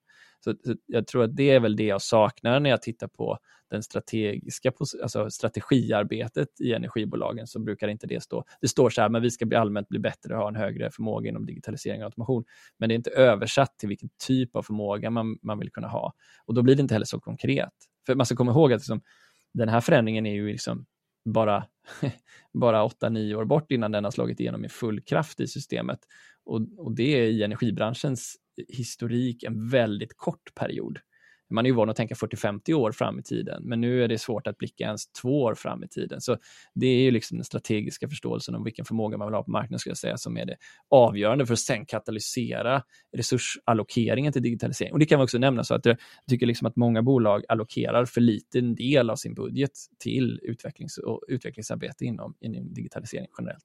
Så, 0.44 0.54
så, 0.64 0.74
jag 0.86 1.06
tror 1.06 1.24
att 1.24 1.36
det 1.36 1.50
är 1.50 1.60
väl 1.60 1.76
det 1.76 1.84
jag 1.84 2.02
saknar 2.02 2.60
när 2.60 2.70
jag 2.70 2.82
tittar 2.82 3.08
på 3.08 3.38
den 3.70 3.82
strategiska, 3.82 4.72
alltså 5.02 5.30
strategiarbetet 5.30 6.60
i 6.60 6.72
energibolagen 6.72 7.46
så 7.46 7.58
brukar 7.58 7.88
inte 7.88 8.06
det 8.06 8.22
stå. 8.22 8.44
Det 8.60 8.68
står 8.68 8.90
så 8.90 9.00
här, 9.00 9.08
men 9.08 9.22
vi 9.22 9.30
ska 9.30 9.46
bli 9.46 9.56
allmänt 9.56 9.88
bli 9.88 9.98
bättre 9.98 10.34
och 10.34 10.40
ha 10.40 10.48
en 10.48 10.56
högre 10.56 10.90
förmåga 10.90 11.28
inom 11.28 11.46
digitalisering 11.46 12.00
och 12.00 12.04
automation. 12.04 12.44
Men 12.78 12.88
det 12.88 12.92
är 12.92 12.96
inte 12.96 13.10
översatt 13.10 13.78
till 13.78 13.88
vilken 13.88 14.08
typ 14.26 14.56
av 14.56 14.62
förmåga 14.62 15.10
man, 15.10 15.38
man 15.42 15.58
vill 15.58 15.70
kunna 15.70 15.88
ha. 15.88 16.14
Och 16.46 16.54
då 16.54 16.62
blir 16.62 16.76
det 16.76 16.82
inte 16.82 16.94
heller 16.94 17.06
så 17.06 17.20
konkret. 17.20 17.72
För 18.06 18.14
man 18.14 18.26
ska 18.26 18.36
komma 18.36 18.52
ihåg 18.52 18.72
att 18.72 18.80
liksom, 18.80 19.02
den 19.54 19.68
här 19.68 19.80
förändringen 19.80 20.26
är 20.26 20.34
ju 20.34 20.52
liksom 20.52 20.86
bara, 21.24 21.66
bara 22.52 22.88
8-9 22.88 23.34
år 23.34 23.44
bort 23.44 23.72
innan 23.72 23.92
den 23.92 24.04
har 24.04 24.10
slagit 24.10 24.40
igenom 24.40 24.64
i 24.64 24.68
full 24.68 25.00
kraft 25.00 25.40
i 25.40 25.46
systemet. 25.46 25.98
Och, 26.44 26.60
och 26.78 26.94
det 26.94 27.18
är 27.18 27.22
i 27.22 27.42
energibranschens 27.42 28.36
historik 28.68 29.42
en 29.42 29.68
väldigt 29.68 30.16
kort 30.16 30.54
period. 30.54 30.98
Man 31.50 31.66
är 31.66 31.70
ju 31.70 31.74
van 31.76 31.90
att 31.90 31.96
tänka 31.96 32.14
40-50 32.14 32.72
år 32.72 32.92
fram 32.92 33.18
i 33.18 33.22
tiden, 33.22 33.62
men 33.64 33.80
nu 33.80 34.04
är 34.04 34.08
det 34.08 34.18
svårt 34.18 34.46
att 34.46 34.58
blicka 34.58 34.84
ens 34.84 35.12
två 35.12 35.42
år 35.42 35.54
fram 35.54 35.84
i 35.84 35.88
tiden. 35.88 36.20
Så 36.20 36.36
det 36.74 36.86
är 36.86 37.00
ju 37.00 37.10
liksom 37.10 37.38
den 37.38 37.44
strategiska 37.44 38.08
förståelsen 38.08 38.54
om 38.54 38.64
vilken 38.64 38.84
förmåga 38.84 39.18
man 39.18 39.28
vill 39.28 39.34
ha 39.34 39.42
på 39.42 39.50
marknaden, 39.50 39.78
skulle 39.78 39.90
jag 39.90 39.98
säga, 39.98 40.16
som 40.16 40.36
är 40.36 40.46
det 40.46 40.56
avgörande 40.90 41.46
för 41.46 41.52
att 41.52 41.58
sen 41.58 41.86
katalysera 41.86 42.82
resursallokeringen 43.16 44.32
till 44.32 44.42
digitalisering. 44.42 44.92
Och 44.92 44.98
det 44.98 45.06
kan 45.06 45.18
man 45.18 45.24
också 45.24 45.38
nämna 45.38 45.64
så 45.64 45.74
att 45.74 45.84
jag 45.84 45.96
tycker 46.28 46.46
liksom 46.46 46.66
att 46.66 46.76
många 46.76 47.02
bolag 47.02 47.44
allokerar 47.48 48.04
för 48.04 48.20
liten 48.20 48.74
del 48.74 49.10
av 49.10 49.16
sin 49.16 49.34
budget 49.34 49.72
till 49.98 50.40
utvecklings 50.42 50.98
och 50.98 51.20
utvecklingsarbete 51.28 52.04
inom, 52.04 52.34
inom 52.40 52.74
digitalisering 52.74 53.26
generellt. 53.38 53.64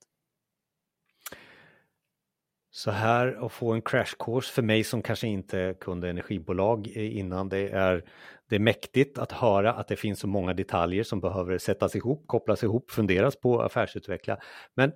Så 2.77 2.91
här 2.91 3.45
att 3.45 3.51
få 3.51 3.73
en 3.73 3.81
crash 3.81 4.15
course 4.19 4.53
för 4.53 4.61
mig 4.61 4.83
som 4.83 5.01
kanske 5.01 5.27
inte 5.27 5.75
kunde 5.79 6.09
energibolag 6.09 6.87
innan 6.87 7.49
det 7.49 7.69
är 7.69 8.03
det 8.49 8.55
är 8.55 8.59
mäktigt 8.59 9.17
att 9.17 9.31
höra 9.31 9.73
att 9.73 9.87
det 9.87 9.95
finns 9.95 10.19
så 10.19 10.27
många 10.27 10.53
detaljer 10.53 11.03
som 11.03 11.21
behöver 11.21 11.57
sättas 11.57 11.95
ihop, 11.95 12.27
kopplas 12.27 12.63
ihop, 12.63 12.91
funderas 12.91 13.39
på, 13.39 13.61
affärsutveckla. 13.61 14.37
Men 14.73 14.91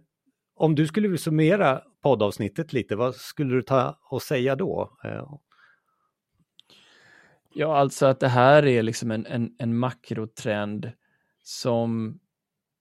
om 0.55 0.75
du 0.75 0.87
skulle 0.87 1.17
summera 1.17 1.81
poddavsnittet 2.03 2.73
lite, 2.73 2.95
vad 2.95 3.15
skulle 3.15 3.55
du 3.55 3.61
ta 3.61 3.99
och 4.09 4.21
säga 4.21 4.55
då? 4.55 4.97
Ja, 7.53 7.77
alltså 7.77 8.05
att 8.05 8.19
det 8.19 8.27
här 8.27 8.65
är 8.65 8.83
liksom 8.83 9.11
en, 9.11 9.25
en, 9.25 9.55
en 9.59 9.77
makrotrend 9.77 10.91
som, 11.43 12.19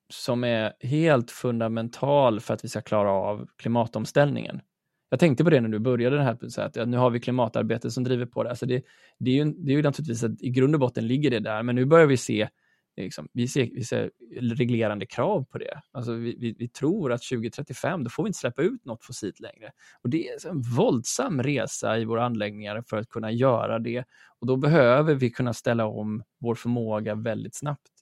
som 0.08 0.44
är 0.44 0.72
helt 0.80 1.30
fundamental 1.30 2.40
för 2.40 2.54
att 2.54 2.64
vi 2.64 2.68
ska 2.68 2.80
klara 2.80 3.10
av 3.10 3.46
klimatomställningen. 3.56 4.60
Jag 5.10 5.20
tänkte 5.20 5.44
på 5.44 5.50
det 5.50 5.60
när 5.60 5.68
du 5.68 5.78
började 5.78 6.16
det 6.16 6.22
här, 6.22 6.48
så 6.48 6.62
att 6.62 6.76
ja, 6.76 6.84
nu 6.84 6.96
har 6.96 7.10
vi 7.10 7.20
klimatarbetet 7.20 7.92
som 7.92 8.04
driver 8.04 8.26
på 8.26 8.42
det. 8.42 8.50
Alltså 8.50 8.66
det, 8.66 8.82
det, 9.18 9.30
är 9.30 9.44
ju, 9.44 9.52
det 9.52 9.72
är 9.72 9.76
ju 9.76 9.82
naturligtvis 9.82 10.24
att 10.24 10.42
i 10.42 10.50
grund 10.50 10.74
och 10.74 10.80
botten 10.80 11.06
ligger 11.06 11.30
det 11.30 11.40
där, 11.40 11.62
men 11.62 11.74
nu 11.74 11.84
börjar 11.84 12.06
vi 12.06 12.16
se 12.16 12.48
liksom, 12.96 13.28
vi, 13.32 13.48
ser, 13.48 13.68
vi 13.74 13.84
ser 13.84 14.10
reglerande 14.40 15.06
krav 15.06 15.44
på 15.44 15.58
det. 15.58 15.80
Alltså 15.92 16.12
vi, 16.12 16.36
vi, 16.38 16.54
vi, 16.58 16.68
tror 16.68 17.12
att 17.12 17.22
2035, 17.22 18.04
då 18.04 18.10
får 18.10 18.22
vi 18.22 18.26
inte 18.26 18.38
släppa 18.38 18.62
ut 18.62 18.84
något 18.84 19.04
fossilt 19.04 19.40
längre. 19.40 19.70
Och 20.02 20.10
det 20.10 20.28
är 20.28 20.48
en 20.48 20.62
våldsam 20.62 21.42
resa 21.42 21.98
i 21.98 22.04
våra 22.04 22.24
anläggningar 22.24 22.82
för 22.86 22.96
att 22.96 23.08
kunna 23.08 23.30
göra 23.30 23.78
det. 23.78 24.04
Och 24.38 24.46
då 24.46 24.56
behöver 24.56 25.14
vi 25.14 25.30
kunna 25.30 25.54
ställa 25.54 25.86
om 25.86 26.22
vår 26.40 26.54
förmåga 26.54 27.14
väldigt 27.14 27.54
snabbt. 27.54 27.92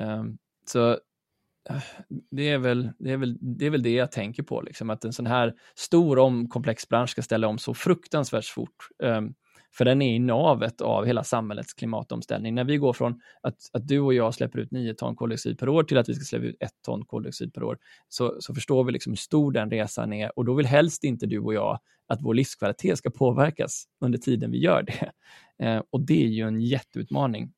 Um, 0.00 0.38
så 0.66 0.98
det 2.30 2.48
är, 2.48 2.58
väl, 2.58 2.90
det, 2.98 3.10
är 3.10 3.16
väl, 3.16 3.38
det 3.40 3.66
är 3.66 3.70
väl 3.70 3.82
det 3.82 3.92
jag 3.92 4.12
tänker 4.12 4.42
på, 4.42 4.60
liksom, 4.60 4.90
att 4.90 5.04
en 5.04 5.12
sån 5.12 5.26
här 5.26 5.54
stor 5.74 6.18
om 6.18 6.48
komplex 6.48 6.88
bransch 6.88 7.10
ska 7.10 7.22
ställa 7.22 7.48
om 7.48 7.58
så 7.58 7.74
fruktansvärt 7.74 8.44
fort. 8.44 8.88
Um, 9.02 9.34
för 9.74 9.84
den 9.84 10.02
är 10.02 10.14
i 10.14 10.18
navet 10.18 10.80
av 10.80 11.04
hela 11.04 11.24
samhällets 11.24 11.74
klimatomställning. 11.74 12.54
När 12.54 12.64
vi 12.64 12.76
går 12.76 12.92
från 12.92 13.20
att, 13.42 13.56
att 13.72 13.88
du 13.88 14.00
och 14.00 14.14
jag 14.14 14.34
släpper 14.34 14.58
ut 14.58 14.70
9 14.70 14.94
ton 14.94 15.16
koldioxid 15.16 15.58
per 15.58 15.68
år 15.68 15.82
till 15.82 15.98
att 15.98 16.08
vi 16.08 16.14
ska 16.14 16.24
släppa 16.24 16.44
ut 16.44 16.56
1 16.60 16.70
ton 16.84 17.04
koldioxid 17.04 17.54
per 17.54 17.62
år, 17.62 17.78
så, 18.08 18.36
så 18.40 18.54
förstår 18.54 18.84
vi 18.84 18.92
liksom 18.92 19.12
hur 19.12 19.16
stor 19.16 19.52
den 19.52 19.70
resan 19.70 20.12
är 20.12 20.38
och 20.38 20.44
då 20.44 20.54
vill 20.54 20.66
helst 20.66 21.04
inte 21.04 21.26
du 21.26 21.38
och 21.38 21.54
jag 21.54 21.78
att 22.08 22.22
vår 22.22 22.34
livskvalitet 22.34 22.98
ska 22.98 23.10
påverkas 23.10 23.84
under 24.00 24.18
tiden 24.18 24.50
vi 24.50 24.58
gör 24.58 24.82
det. 24.82 25.12
Uh, 25.64 25.82
och 25.90 26.00
det 26.00 26.24
är 26.24 26.28
ju 26.28 26.46
en 26.48 26.60
jätteutmaning 26.60 27.52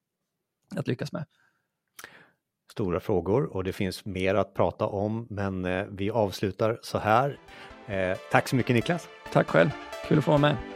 att 0.77 0.89
lyckas 0.89 1.13
med 1.13 1.25
stora 2.75 3.01
frågor 3.01 3.57
och 3.57 3.65
det 3.65 3.73
finns 3.73 4.05
mer 4.05 4.35
att 4.35 4.55
prata 4.55 4.87
om, 4.87 5.27
men 5.31 5.65
eh, 5.65 5.85
vi 5.91 6.11
avslutar 6.11 6.79
så 6.83 6.99
här. 6.99 7.39
Eh, 7.87 8.19
tack 8.31 8.49
så 8.49 8.57
mycket 8.57 8.77
Niklas! 8.77 9.09
Tack 9.33 9.49
själv! 9.49 9.71
Kul 10.09 10.19
att 10.19 10.25
få 10.25 10.31
vara 10.31 10.41
med! 10.41 10.74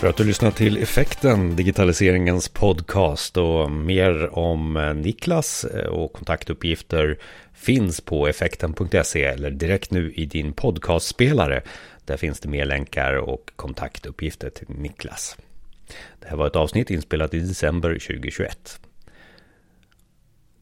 För 0.00 0.08
att 0.08 0.16
du 0.16 0.24
lyssnar 0.24 0.50
till 0.50 0.76
Effekten, 0.82 1.56
digitaliseringens 1.56 2.48
podcast 2.48 3.36
och 3.36 3.70
mer 3.70 4.38
om 4.38 4.76
eh, 4.76 4.94
Niklas 4.94 5.64
eh, 5.64 5.86
och 5.86 6.12
kontaktuppgifter 6.12 7.18
finns 7.54 8.00
på 8.00 8.28
effekten.se 8.28 9.24
eller 9.24 9.50
direkt 9.50 9.90
nu 9.90 10.12
i 10.12 10.26
din 10.26 10.52
podcastspelare. 10.52 11.62
Där 12.04 12.16
finns 12.16 12.40
det 12.40 12.48
mer 12.48 12.64
länkar 12.64 13.14
och 13.14 13.50
kontaktuppgifter 13.56 14.50
till 14.50 14.66
Niklas. 14.68 15.36
Det 16.20 16.28
här 16.28 16.36
var 16.36 16.46
ett 16.46 16.56
avsnitt 16.56 16.90
inspelat 16.90 17.34
i 17.34 17.40
december 17.40 17.88
2021. 17.92 18.80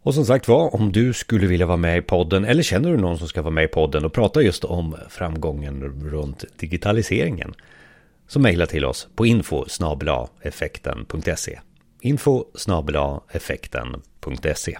Och 0.02 0.14
som 0.14 0.24
sagt 0.24 0.48
var, 0.48 0.74
om 0.74 0.92
du 0.92 1.12
skulle 1.12 1.46
vilja 1.46 1.66
vara 1.66 1.76
med 1.76 1.98
i 1.98 2.02
podden 2.02 2.44
eller 2.44 2.62
känner 2.62 2.90
du 2.90 2.96
någon 2.96 3.18
som 3.18 3.28
ska 3.28 3.42
vara 3.42 3.54
med 3.54 3.64
i 3.64 3.68
podden 3.68 4.04
och 4.04 4.12
prata 4.12 4.42
just 4.42 4.64
om 4.64 4.96
framgången 5.08 5.82
runt 6.10 6.44
digitaliseringen 6.56 7.54
så 8.28 8.40
mejla 8.40 8.66
till 8.66 8.84
oss 8.84 9.08
på 9.16 9.26
info 9.26 9.64
effekten.se 10.42 11.58
info 12.00 12.44
effekten.se 13.30 14.78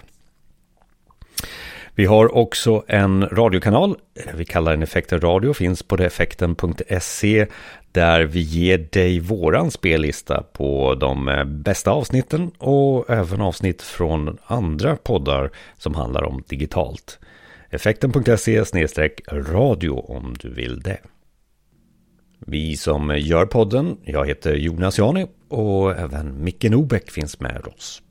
Vi 1.95 2.05
har 2.05 2.35
också 2.35 2.83
en 2.87 3.29
radiokanal, 3.29 3.97
vi 4.33 4.45
kallar 4.45 4.71
den 4.71 4.83
Effekten 4.83 5.21
Radio, 5.21 5.53
finns 5.53 5.83
på 5.83 5.95
effekten.se 5.95 7.47
där 7.91 8.21
vi 8.21 8.39
ger 8.39 8.77
dig 8.77 9.19
våran 9.19 9.71
spellista 9.71 10.43
på 10.53 10.95
de 10.95 11.27
eh, 11.27 11.43
bästa 11.43 11.91
avsnitten 11.91 12.51
och 12.57 13.09
även 13.09 13.41
avsnitt 13.41 13.81
från 13.81 14.37
andra 14.45 14.95
poddar 14.95 15.51
som 15.77 15.95
handlar 15.95 16.23
om 16.23 16.43
digitalt. 16.47 17.19
Effekten.se 17.69 18.65
radio 19.31 19.91
om 19.91 20.35
du 20.39 20.49
vill 20.49 20.79
det. 20.79 20.97
Vi 22.39 22.77
som 22.77 23.17
gör 23.17 23.45
podden, 23.45 23.97
jag 24.03 24.27
heter 24.27 24.55
Jonas 24.55 24.97
Jani 24.97 25.27
och 25.49 25.91
även 25.99 26.43
Micke 26.43 26.63
Nobeck 26.63 27.11
finns 27.11 27.39
med 27.39 27.67
oss. 27.67 28.01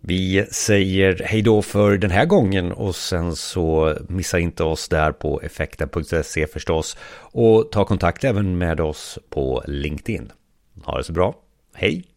Vi 0.00 0.46
säger 0.50 1.22
hej 1.24 1.42
då 1.42 1.62
för 1.62 1.98
den 1.98 2.10
här 2.10 2.26
gången 2.26 2.72
och 2.72 2.96
sen 2.96 3.36
så 3.36 3.96
missa 4.08 4.38
inte 4.38 4.64
oss 4.64 4.88
där 4.88 5.12
på 5.12 5.40
effekten.se 5.40 6.46
förstås 6.46 6.96
och 7.32 7.72
ta 7.72 7.84
kontakt 7.84 8.24
även 8.24 8.58
med 8.58 8.80
oss 8.80 9.18
på 9.30 9.62
LinkedIn. 9.66 10.32
Ha 10.84 10.98
det 10.98 11.04
så 11.04 11.12
bra. 11.12 11.34
Hej! 11.74 12.13